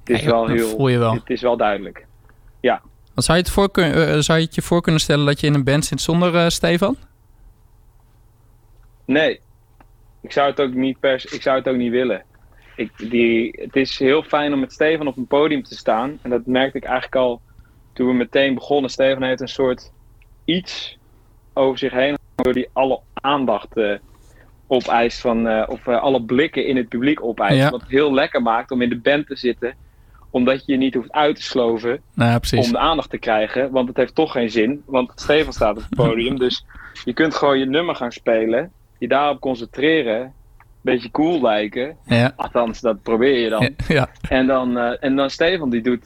het 0.00 0.10
is 0.10 0.20
Ja, 0.20 0.26
wel 0.30 0.46
heel, 0.46 0.68
voel 0.68 0.88
je 0.88 0.98
wel. 0.98 1.14
het 1.14 1.30
is 1.30 1.40
wel 1.42 1.56
duidelijk. 1.56 2.06
want 3.14 3.26
zou 3.26 3.38
je, 3.38 3.44
het 3.44 3.52
voor 3.52 3.70
kun- 3.70 3.92
eh, 3.92 4.18
zou 4.18 4.38
je 4.38 4.44
het 4.44 4.54
je 4.54 4.62
voor 4.62 4.80
kunnen 4.82 5.00
stellen 5.00 5.26
dat 5.26 5.40
je 5.40 5.46
in 5.46 5.54
een 5.54 5.64
band 5.64 5.84
zit 5.84 6.00
zonder 6.00 6.34
eh, 6.36 6.48
Stefan? 6.48 6.96
Nee, 9.04 9.40
ik 10.20 10.32
zou 10.32 10.50
het 10.50 10.60
ook 10.60 10.74
niet 10.74 11.00
pers, 11.00 11.24
ik 11.24 11.42
zou 11.42 11.58
het 11.58 11.68
ook 11.68 11.76
niet 11.76 11.90
willen. 11.90 12.24
Ik, 12.76 13.10
die, 13.10 13.58
het 13.62 13.76
is 13.76 13.98
heel 13.98 14.22
fijn 14.22 14.52
om 14.52 14.60
met 14.60 14.72
Stefan 14.72 15.06
op 15.06 15.16
een 15.16 15.26
podium 15.26 15.62
te 15.62 15.74
staan. 15.76 16.18
En 16.22 16.30
dat 16.30 16.46
merkte 16.46 16.76
ik 16.78 16.84
eigenlijk 16.84 17.16
al 17.16 17.40
toen 17.92 18.06
we 18.06 18.12
meteen 18.14 18.54
begonnen. 18.54 18.90
Stefan 18.90 19.22
heeft 19.22 19.40
een 19.40 19.48
soort 19.48 19.90
iets 20.44 20.98
over 21.52 21.78
zich 21.78 21.92
heen, 21.92 22.18
door 22.34 22.52
die 22.52 22.68
alle 22.72 23.00
aandacht 23.24 23.76
eh, 23.76 23.94
opeist 24.66 25.20
van, 25.20 25.48
eh, 25.48 25.68
of 25.68 25.86
eh, 25.86 26.02
alle 26.02 26.22
blikken 26.22 26.66
in 26.66 26.76
het 26.76 26.88
publiek 26.88 27.22
opeist. 27.22 27.56
Ja. 27.56 27.70
Wat 27.70 27.80
het 27.80 27.90
heel 27.90 28.14
lekker 28.14 28.42
maakt 28.42 28.70
om 28.70 28.82
in 28.82 28.88
de 28.88 28.98
band 28.98 29.26
te 29.26 29.36
zitten, 29.36 29.74
omdat 30.30 30.66
je 30.66 30.72
je 30.72 30.78
niet 30.78 30.94
hoeft 30.94 31.12
uit 31.12 31.36
te 31.36 31.42
sloven 31.42 32.00
Nou 32.14 32.30
ja, 32.30 32.58
om 32.58 32.72
de 32.72 32.78
aandacht 32.78 33.10
te 33.10 33.18
krijgen. 33.18 33.70
Want 33.70 33.88
het 33.88 33.96
heeft 33.96 34.14
toch 34.14 34.32
geen 34.32 34.50
zin. 34.50 34.82
Want 34.86 35.12
Stefan 35.14 35.52
staat 35.52 35.76
op 35.76 35.82
het 35.82 35.94
podium. 35.94 36.38
dus 36.46 36.64
je 37.04 37.12
kunt 37.12 37.34
gewoon 37.34 37.58
je 37.58 37.66
nummer 37.66 37.94
gaan 37.94 38.12
spelen. 38.12 38.72
Je 38.98 39.08
daarop 39.08 39.40
concentreren. 39.40 40.20
Een 40.20 40.92
beetje 40.92 41.10
cool 41.10 41.42
lijken. 41.42 41.96
Ja. 42.06 42.32
Althans, 42.36 42.80
dat 42.80 43.02
probeer 43.02 43.38
je 43.38 43.48
dan. 43.48 43.62
Ja, 43.62 43.70
ja. 43.88 44.08
En 44.28 44.46
dan, 44.46 44.78
en 44.78 45.16
dan 45.16 45.30
Stefan, 45.30 45.70
die 45.70 45.82
doet, 45.82 46.04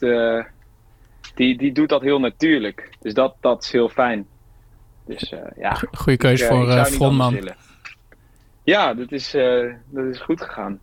die, 1.35 1.57
die 1.57 1.71
doet 1.71 1.89
dat 1.89 2.01
heel 2.01 2.19
natuurlijk. 2.19 2.89
Dus 3.01 3.13
dat, 3.13 3.35
dat 3.39 3.63
is 3.63 3.71
heel 3.71 3.89
fijn. 3.89 4.27
Dus 5.09 5.31
eh, 5.31 5.39
ja. 5.57 5.81
Goede 5.91 6.17
keuze 6.17 6.43
ik, 6.43 6.49
eh, 6.49 6.57
voor 6.57 6.69
eh, 6.69 6.85
frontman. 6.85 7.39
Ja, 8.63 8.93
dat 8.93 9.11
is, 9.11 9.31
dat 9.89 10.05
is 10.05 10.19
goed 10.19 10.41
gegaan. 10.41 10.79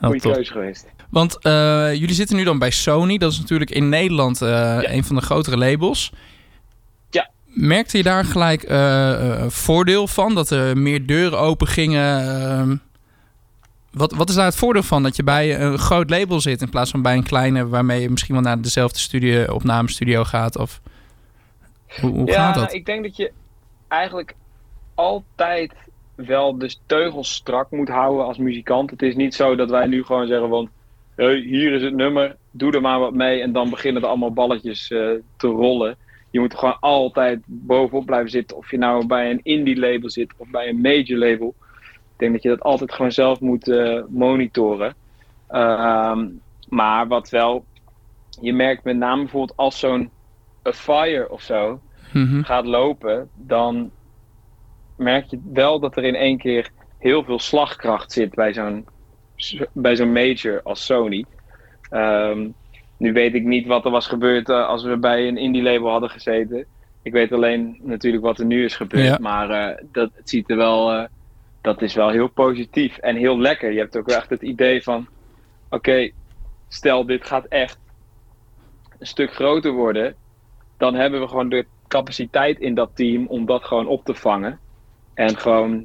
Oh, 0.00 0.06
Goeie 0.06 0.20
top. 0.20 0.32
keuze 0.32 0.52
geweest. 0.52 0.86
Want 1.10 1.38
jullie 1.42 2.14
zitten 2.14 2.36
nu 2.36 2.44
dan 2.44 2.58
bij 2.58 2.70
Sony. 2.70 3.18
Dat 3.18 3.32
is 3.32 3.38
natuurlijk 3.38 3.70
in 3.70 3.88
Nederland 3.88 4.40
een 4.40 5.04
van 5.04 5.16
de 5.16 5.22
grotere 5.22 5.56
labels. 5.56 6.12
Ja. 7.10 7.30
Merkte 7.44 7.96
je 7.96 8.02
daar 8.02 8.24
gelijk 8.24 8.62
eh, 8.62 9.46
voordeel 9.48 10.06
van? 10.06 10.34
Dat 10.34 10.50
er 10.50 10.76
meer 10.76 11.06
deuren 11.06 11.38
open 11.38 11.66
gingen? 11.66 12.40
Ehm, 12.40 12.76
wat, 13.92 14.12
wat 14.12 14.28
is 14.28 14.34
daar 14.34 14.44
het 14.44 14.56
voordeel 14.56 14.82
van? 14.82 15.02
Dat 15.02 15.16
je 15.16 15.22
bij 15.22 15.60
een 15.60 15.78
groot 15.78 16.10
label 16.10 16.40
zit 16.40 16.62
in 16.62 16.70
plaats 16.70 16.90
van 16.90 17.02
bij 17.02 17.14
een 17.14 17.22
kleine... 17.22 17.68
waarmee 17.68 18.00
je 18.00 18.10
misschien 18.10 18.34
wel 18.34 18.42
naar 18.42 18.60
dezelfde 18.60 18.98
studio, 18.98 19.52
opnamestudio 19.52 20.24
gaat? 20.24 20.56
Of 20.56 20.80
hoe, 22.00 22.10
hoe 22.10 22.26
ja, 22.26 22.34
gaat 22.34 22.54
dat? 22.54 22.72
ik 22.72 22.86
denk 22.86 23.02
dat 23.02 23.16
je 23.16 23.32
eigenlijk 23.90 24.34
altijd 24.94 25.74
wel 26.14 26.58
de 26.58 26.74
teugels 26.86 27.34
strak 27.34 27.70
moet 27.70 27.88
houden 27.88 28.24
als 28.24 28.38
muzikant. 28.38 28.90
Het 28.90 29.02
is 29.02 29.14
niet 29.14 29.34
zo 29.34 29.54
dat 29.54 29.70
wij 29.70 29.86
nu 29.86 30.04
gewoon 30.04 30.26
zeggen 30.26 30.48
van... 30.48 30.70
Hier 31.16 31.72
is 31.72 31.82
het 31.82 31.94
nummer, 31.94 32.36
doe 32.50 32.72
er 32.72 32.80
maar 32.80 32.98
wat 32.98 33.14
mee... 33.14 33.42
en 33.42 33.52
dan 33.52 33.70
beginnen 33.70 34.02
er 34.02 34.08
allemaal 34.08 34.32
balletjes 34.32 34.90
eh, 34.90 35.10
te 35.36 35.46
rollen. 35.46 35.96
Je 36.30 36.40
moet 36.40 36.54
gewoon 36.54 36.78
altijd 36.80 37.40
bovenop 37.44 38.06
blijven 38.06 38.30
zitten. 38.30 38.56
Of 38.56 38.70
je 38.70 38.78
nou 38.78 39.06
bij 39.06 39.30
een 39.30 39.40
indie 39.42 39.78
label 39.78 40.10
zit 40.10 40.34
of 40.36 40.50
bij 40.50 40.68
een 40.68 40.80
major 40.80 41.18
label. 41.18 41.54
Ik 41.82 42.16
denk 42.16 42.32
dat 42.32 42.42
je 42.42 42.48
dat 42.48 42.62
altijd 42.62 42.92
gewoon 42.92 43.12
zelf 43.12 43.40
moet 43.40 43.68
eh, 43.68 44.02
monitoren. 44.08 44.94
Ehm, 45.48 46.28
maar 46.68 47.08
wat 47.08 47.28
wel... 47.28 47.64
Je 48.40 48.52
merkt 48.52 48.84
met 48.84 48.96
name 48.96 49.22
bijvoorbeeld 49.22 49.56
als 49.56 49.78
zo'n 49.78 50.10
A 50.68 50.72
Fire 50.72 51.30
of 51.30 51.42
zo 51.42 51.80
Mhm. 52.12 52.42
gaat 52.42 52.66
lopen, 52.66 53.30
dan 53.34 53.90
merk 54.96 55.26
je 55.30 55.40
wel 55.52 55.80
dat 55.80 55.96
er 55.96 56.04
in 56.04 56.14
één 56.14 56.38
keer 56.38 56.70
heel 56.98 57.24
veel 57.24 57.38
slagkracht 57.38 58.12
zit 58.12 58.34
bij 58.34 58.52
zo'n 58.52 58.86
bij 59.72 59.96
zo'n 59.96 60.12
major 60.12 60.62
als 60.62 60.84
Sony. 60.84 61.24
Ehm, 61.90 62.48
nu 62.96 63.12
weet 63.12 63.34
ik 63.34 63.44
niet 63.44 63.66
wat 63.66 63.84
er 63.84 63.90
was 63.90 64.06
gebeurd 64.06 64.48
eh, 64.48 64.66
als 64.66 64.82
we 64.84 64.96
bij 64.98 65.28
een 65.28 65.36
indie 65.36 65.62
label 65.62 65.90
hadden 65.90 66.10
gezeten. 66.10 66.66
Ik 67.02 67.12
weet 67.12 67.32
alleen 67.32 67.80
natuurlijk 67.82 68.22
wat 68.22 68.38
er 68.38 68.44
nu 68.44 68.64
is 68.64 68.76
gebeurd, 68.76 69.04
Ja. 69.06 69.18
maar 69.20 69.50
eh, 69.50 69.84
dat, 69.92 70.10
het 70.14 70.28
ziet 70.28 70.50
er 70.50 70.56
wel, 70.56 70.92
eh, 70.92 71.04
dat 71.60 71.82
is 71.82 71.94
wel 71.94 72.08
heel 72.10 72.28
positief 72.28 72.98
en 72.98 73.16
heel 73.16 73.38
lekker. 73.38 73.72
Je 73.72 73.78
hebt 73.78 73.96
ook 73.96 74.08
echt 74.08 74.30
het 74.30 74.42
idee 74.42 74.82
van, 74.82 75.08
oké, 75.68 76.10
stel 76.68 77.06
dit 77.06 77.26
gaat 77.26 77.46
echt 77.46 77.78
een 78.98 79.06
stuk 79.06 79.32
groter 79.34 79.72
worden, 79.72 80.16
dan 80.76 80.94
hebben 80.94 81.20
we 81.20 81.28
gewoon 81.28 81.48
de 81.48 81.66
capaciteit 81.90 82.58
in 82.60 82.74
dat 82.74 82.90
team 82.94 83.26
om 83.26 83.46
dat 83.46 83.64
gewoon 83.64 83.86
op 83.86 84.04
te 84.04 84.14
vangen. 84.14 84.58
En 85.14 85.36
gewoon 85.38 85.84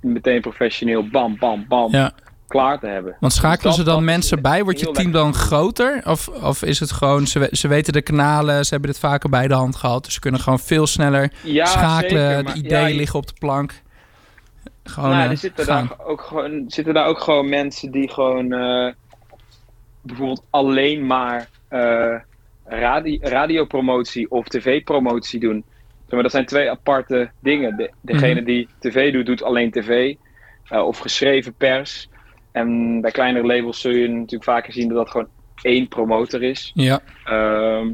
meteen 0.00 0.40
professioneel 0.40 1.08
bam, 1.08 1.36
bam, 1.38 1.64
bam 1.68 1.90
Ja. 1.92 2.12
klaar 2.46 2.78
te 2.78 2.86
hebben. 2.86 3.16
Want 3.20 3.32
schakelen 3.32 3.72
Dus 3.76 3.84
ze 3.84 3.90
dan 3.90 4.04
mensen 4.04 4.42
bij? 4.42 4.62
Wordt 4.64 4.78
je 4.80 4.84
team 4.84 4.96
lekker. 4.96 5.12
dan 5.22 5.34
groter? 5.34 6.02
Of, 6.06 6.28
of 6.28 6.62
is 6.62 6.80
het 6.80 6.92
gewoon, 6.92 7.26
ze, 7.26 7.48
ze 7.50 7.68
weten 7.68 7.92
de 7.92 8.02
kanalen, 8.02 8.64
ze 8.64 8.70
hebben 8.70 8.90
dit 8.90 8.98
vaker 9.00 9.30
bij 9.30 9.48
de 9.48 9.54
hand 9.54 9.76
gehad. 9.76 10.04
Dus 10.04 10.14
ze 10.14 10.20
kunnen 10.20 10.40
gewoon 10.40 10.58
veel 10.58 10.86
sneller 10.86 11.32
Ja, 11.42 11.66
schakelen. 11.66 12.36
zeker, 12.36 12.52
de 12.52 12.58
ideeën 12.58 12.88
ja, 12.88 12.96
liggen 12.96 13.18
op 13.18 13.26
de 13.26 13.34
plank. 13.38 13.82
Gewoon 14.84 15.10
nou, 15.10 15.22
eh, 15.24 15.30
er 15.30 15.36
zitten 15.36 15.64
gaan. 15.64 15.86
daar, 15.98 16.06
ook 16.06 16.20
gewoon, 16.20 16.64
zitten 16.68 16.94
daar 16.94 17.06
ook 17.06 17.20
gewoon 17.20 17.48
mensen 17.48 17.90
die 17.90 18.10
gewoon 18.10 18.52
eh, 18.52 18.92
bijvoorbeeld 20.02 20.42
alleen 20.50 21.06
maar 21.06 21.48
eh 21.68 22.14
radi 22.64 23.18
radiopromotie 23.22 24.30
of 24.30 24.48
tv-promotie 24.48 25.40
doen. 25.40 25.64
Maar, 26.08 26.22
dat 26.22 26.32
zijn 26.32 26.46
twee 26.46 26.70
aparte 26.70 27.30
dingen. 27.40 27.76
De, 27.76 27.90
degene 28.00 28.34
Mhm. 28.34 28.44
die 28.44 28.68
tv 28.78 29.12
doet, 29.12 29.26
doet 29.26 29.42
alleen 29.42 29.70
tv 29.70 30.14
eh, 30.68 30.86
of 30.86 30.98
geschreven 30.98 31.54
pers. 31.54 32.08
En 32.52 33.00
bij 33.00 33.10
kleinere 33.10 33.46
labels 33.46 33.80
zul 33.80 33.92
je 33.92 34.08
natuurlijk 34.08 34.44
vaker 34.44 34.72
zien 34.72 34.88
dat 34.88 34.96
dat 34.96 35.10
gewoon 35.10 35.28
één 35.62 35.88
promotor 35.88 36.42
is. 36.42 36.70
Ja, 36.74 37.00
Ehm, 37.24 37.88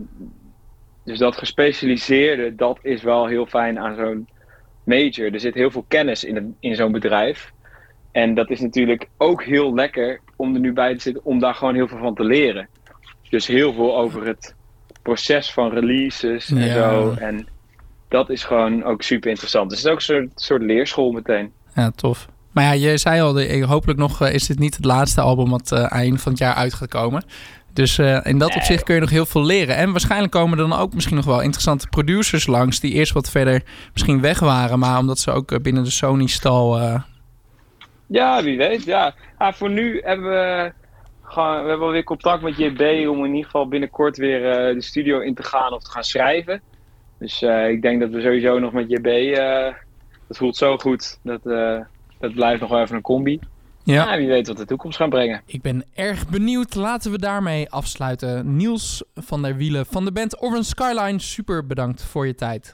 dus 1.04 1.18
dat 1.18 1.37
gespecialiseerde, 1.37 2.54
dat 2.54 2.78
is 2.83 3.02
wel 3.02 3.26
heel 3.26 3.46
fijn 3.46 3.78
aan 3.78 3.96
zo'n 3.96 4.28
major. 4.85 5.33
Er 5.33 5.40
zit 5.40 5.54
heel 5.54 5.70
veel 5.70 5.85
kennis 5.88 6.24
in, 6.24 6.56
in 6.61 6.74
zo'n 6.74 6.92
bedrijf. 6.92 7.52
En 8.12 8.35
dat 8.35 8.50
is 8.50 8.61
natuurlijk 8.61 9.09
ook 9.16 9.42
heel 9.44 9.74
lekker 9.74 10.20
om 10.37 10.54
er 10.54 10.61
nu 10.61 10.72
bij 10.72 10.94
te 10.94 11.00
zitten, 11.00 11.24
om 11.24 11.38
daar 11.38 11.54
gewoon 11.54 11.74
heel 11.74 11.88
veel 11.88 11.98
van 11.98 12.14
te 12.14 12.24
leren. 12.24 12.68
Dus 13.30 13.46
heel 13.46 13.72
veel 13.72 13.96
over 13.98 14.26
het 14.26 14.54
proces 15.02 15.52
van 15.52 15.70
releases 15.72 16.50
en 16.50 16.64
Ja. 16.64 16.72
zo. 16.74 17.14
En 17.18 17.46
dat 18.08 18.30
is 18.30 18.44
gewoon 18.44 18.84
ook 18.84 19.02
super 19.02 19.30
interessant. 19.30 19.70
Dus 19.70 19.78
het 19.78 19.86
is 19.86 19.92
ook 19.92 19.98
een 19.98 20.04
soort, 20.04 20.40
soort 20.40 20.62
leerschool 20.62 21.10
meteen. 21.12 21.52
ja, 21.74 21.90
tof. 21.90 22.28
Maar 22.52 22.64
ja, 22.64 22.70
je 22.90 22.98
zei 22.98 23.20
al, 23.20 23.64
hopelijk 23.66 23.98
nog 23.98 24.20
eh, 24.22 24.34
is 24.34 24.46
dit 24.46 24.58
niet 24.58 24.76
het 24.76 24.84
laatste 24.84 25.20
album 25.20 25.50
wat 25.50 25.72
eh, 25.72 25.92
eind 25.92 26.20
van 26.22 26.32
het 26.32 26.40
jaar 26.40 26.54
uit 26.54 26.74
gaat 26.74 26.88
komen. 26.88 27.24
Dus 27.72 27.98
eh, 27.98 28.18
in 28.22 28.38
dat 28.38 28.48
Nee, 28.48 28.56
opzicht 28.56 28.82
kun 28.82 28.94
je 28.94 29.00
nog 29.00 29.10
heel 29.10 29.26
veel 29.26 29.44
leren. 29.44 29.76
En 29.76 29.90
waarschijnlijk 29.90 30.32
komen 30.32 30.58
er 30.58 30.68
dan 30.68 30.78
ook 30.78 30.94
misschien 30.94 31.16
nog 31.16 31.24
wel 31.24 31.40
interessante 31.40 31.86
producers 31.88 32.46
langs... 32.46 32.80
die 32.80 32.92
eerst 32.92 33.12
wat 33.12 33.30
verder 33.30 33.62
misschien 33.92 34.20
weg 34.20 34.40
waren... 34.40 34.78
maar 34.78 34.98
omdat 34.98 35.18
ze 35.18 35.30
ook 35.30 35.62
binnen 35.62 35.84
de 35.84 35.90
Sony-stal... 35.90 36.80
Ja, 38.06 38.42
wie 38.42 38.56
weet. 38.56 38.84
Ja. 38.84 39.14
Ah, 39.38 39.52
voor 39.52 39.70
nu 39.70 40.00
hebben 40.04 40.30
we, 40.30 40.72
we 41.34 41.68
hebben 41.68 41.86
alweer 41.86 42.04
contact 42.04 42.42
met 42.42 42.56
JB 42.56 43.08
om 43.08 43.24
in 43.24 43.30
ieder 43.30 43.44
geval 43.44 43.68
binnenkort 43.68 44.16
weer 44.16 44.50
eh, 44.50 44.74
de 44.74 44.82
studio 44.82 45.20
in 45.20 45.34
te 45.34 45.42
gaan 45.42 45.72
of 45.72 45.82
te 45.82 45.90
gaan 45.90 46.04
schrijven. 46.04 46.62
Dus 47.18 47.42
eh, 47.42 47.68
ik 47.68 47.82
denk 47.82 48.00
dat 48.00 48.10
we 48.10 48.20
sowieso 48.20 48.58
nog 48.58 48.72
met 48.72 48.90
JB, 48.90 49.06
eh, 49.06 49.74
dat 50.26 50.36
voelt 50.36 50.56
zo 50.56 50.76
goed. 50.76 51.18
Dat, 51.22 51.42
dat 52.18 52.34
blijft 52.34 52.60
nog 52.60 52.70
wel 52.70 52.80
even 52.80 52.96
een 52.96 53.02
combi. 53.02 53.40
ja. 53.84 54.16
wie 54.16 54.28
weet 54.28 54.46
wat 54.46 54.56
de 54.56 54.64
toekomst 54.64 54.96
gaat 54.96 55.08
brengen. 55.08 55.42
Ik 55.46 55.62
ben 55.62 55.84
erg 55.94 56.28
benieuwd. 56.28 56.74
Laten 56.74 57.10
we 57.10 57.18
daarmee 57.18 57.70
afsluiten. 57.70 58.56
Niels 58.56 59.04
van 59.14 59.42
der 59.42 59.56
Wielen 59.56 59.86
van 59.86 60.04
de 60.04 60.12
band 60.12 60.42
Orange 60.42 60.62
Skyline, 60.62 61.18
super 61.18 61.66
bedankt 61.66 62.02
voor 62.02 62.26
je 62.26 62.34
tijd. 62.34 62.72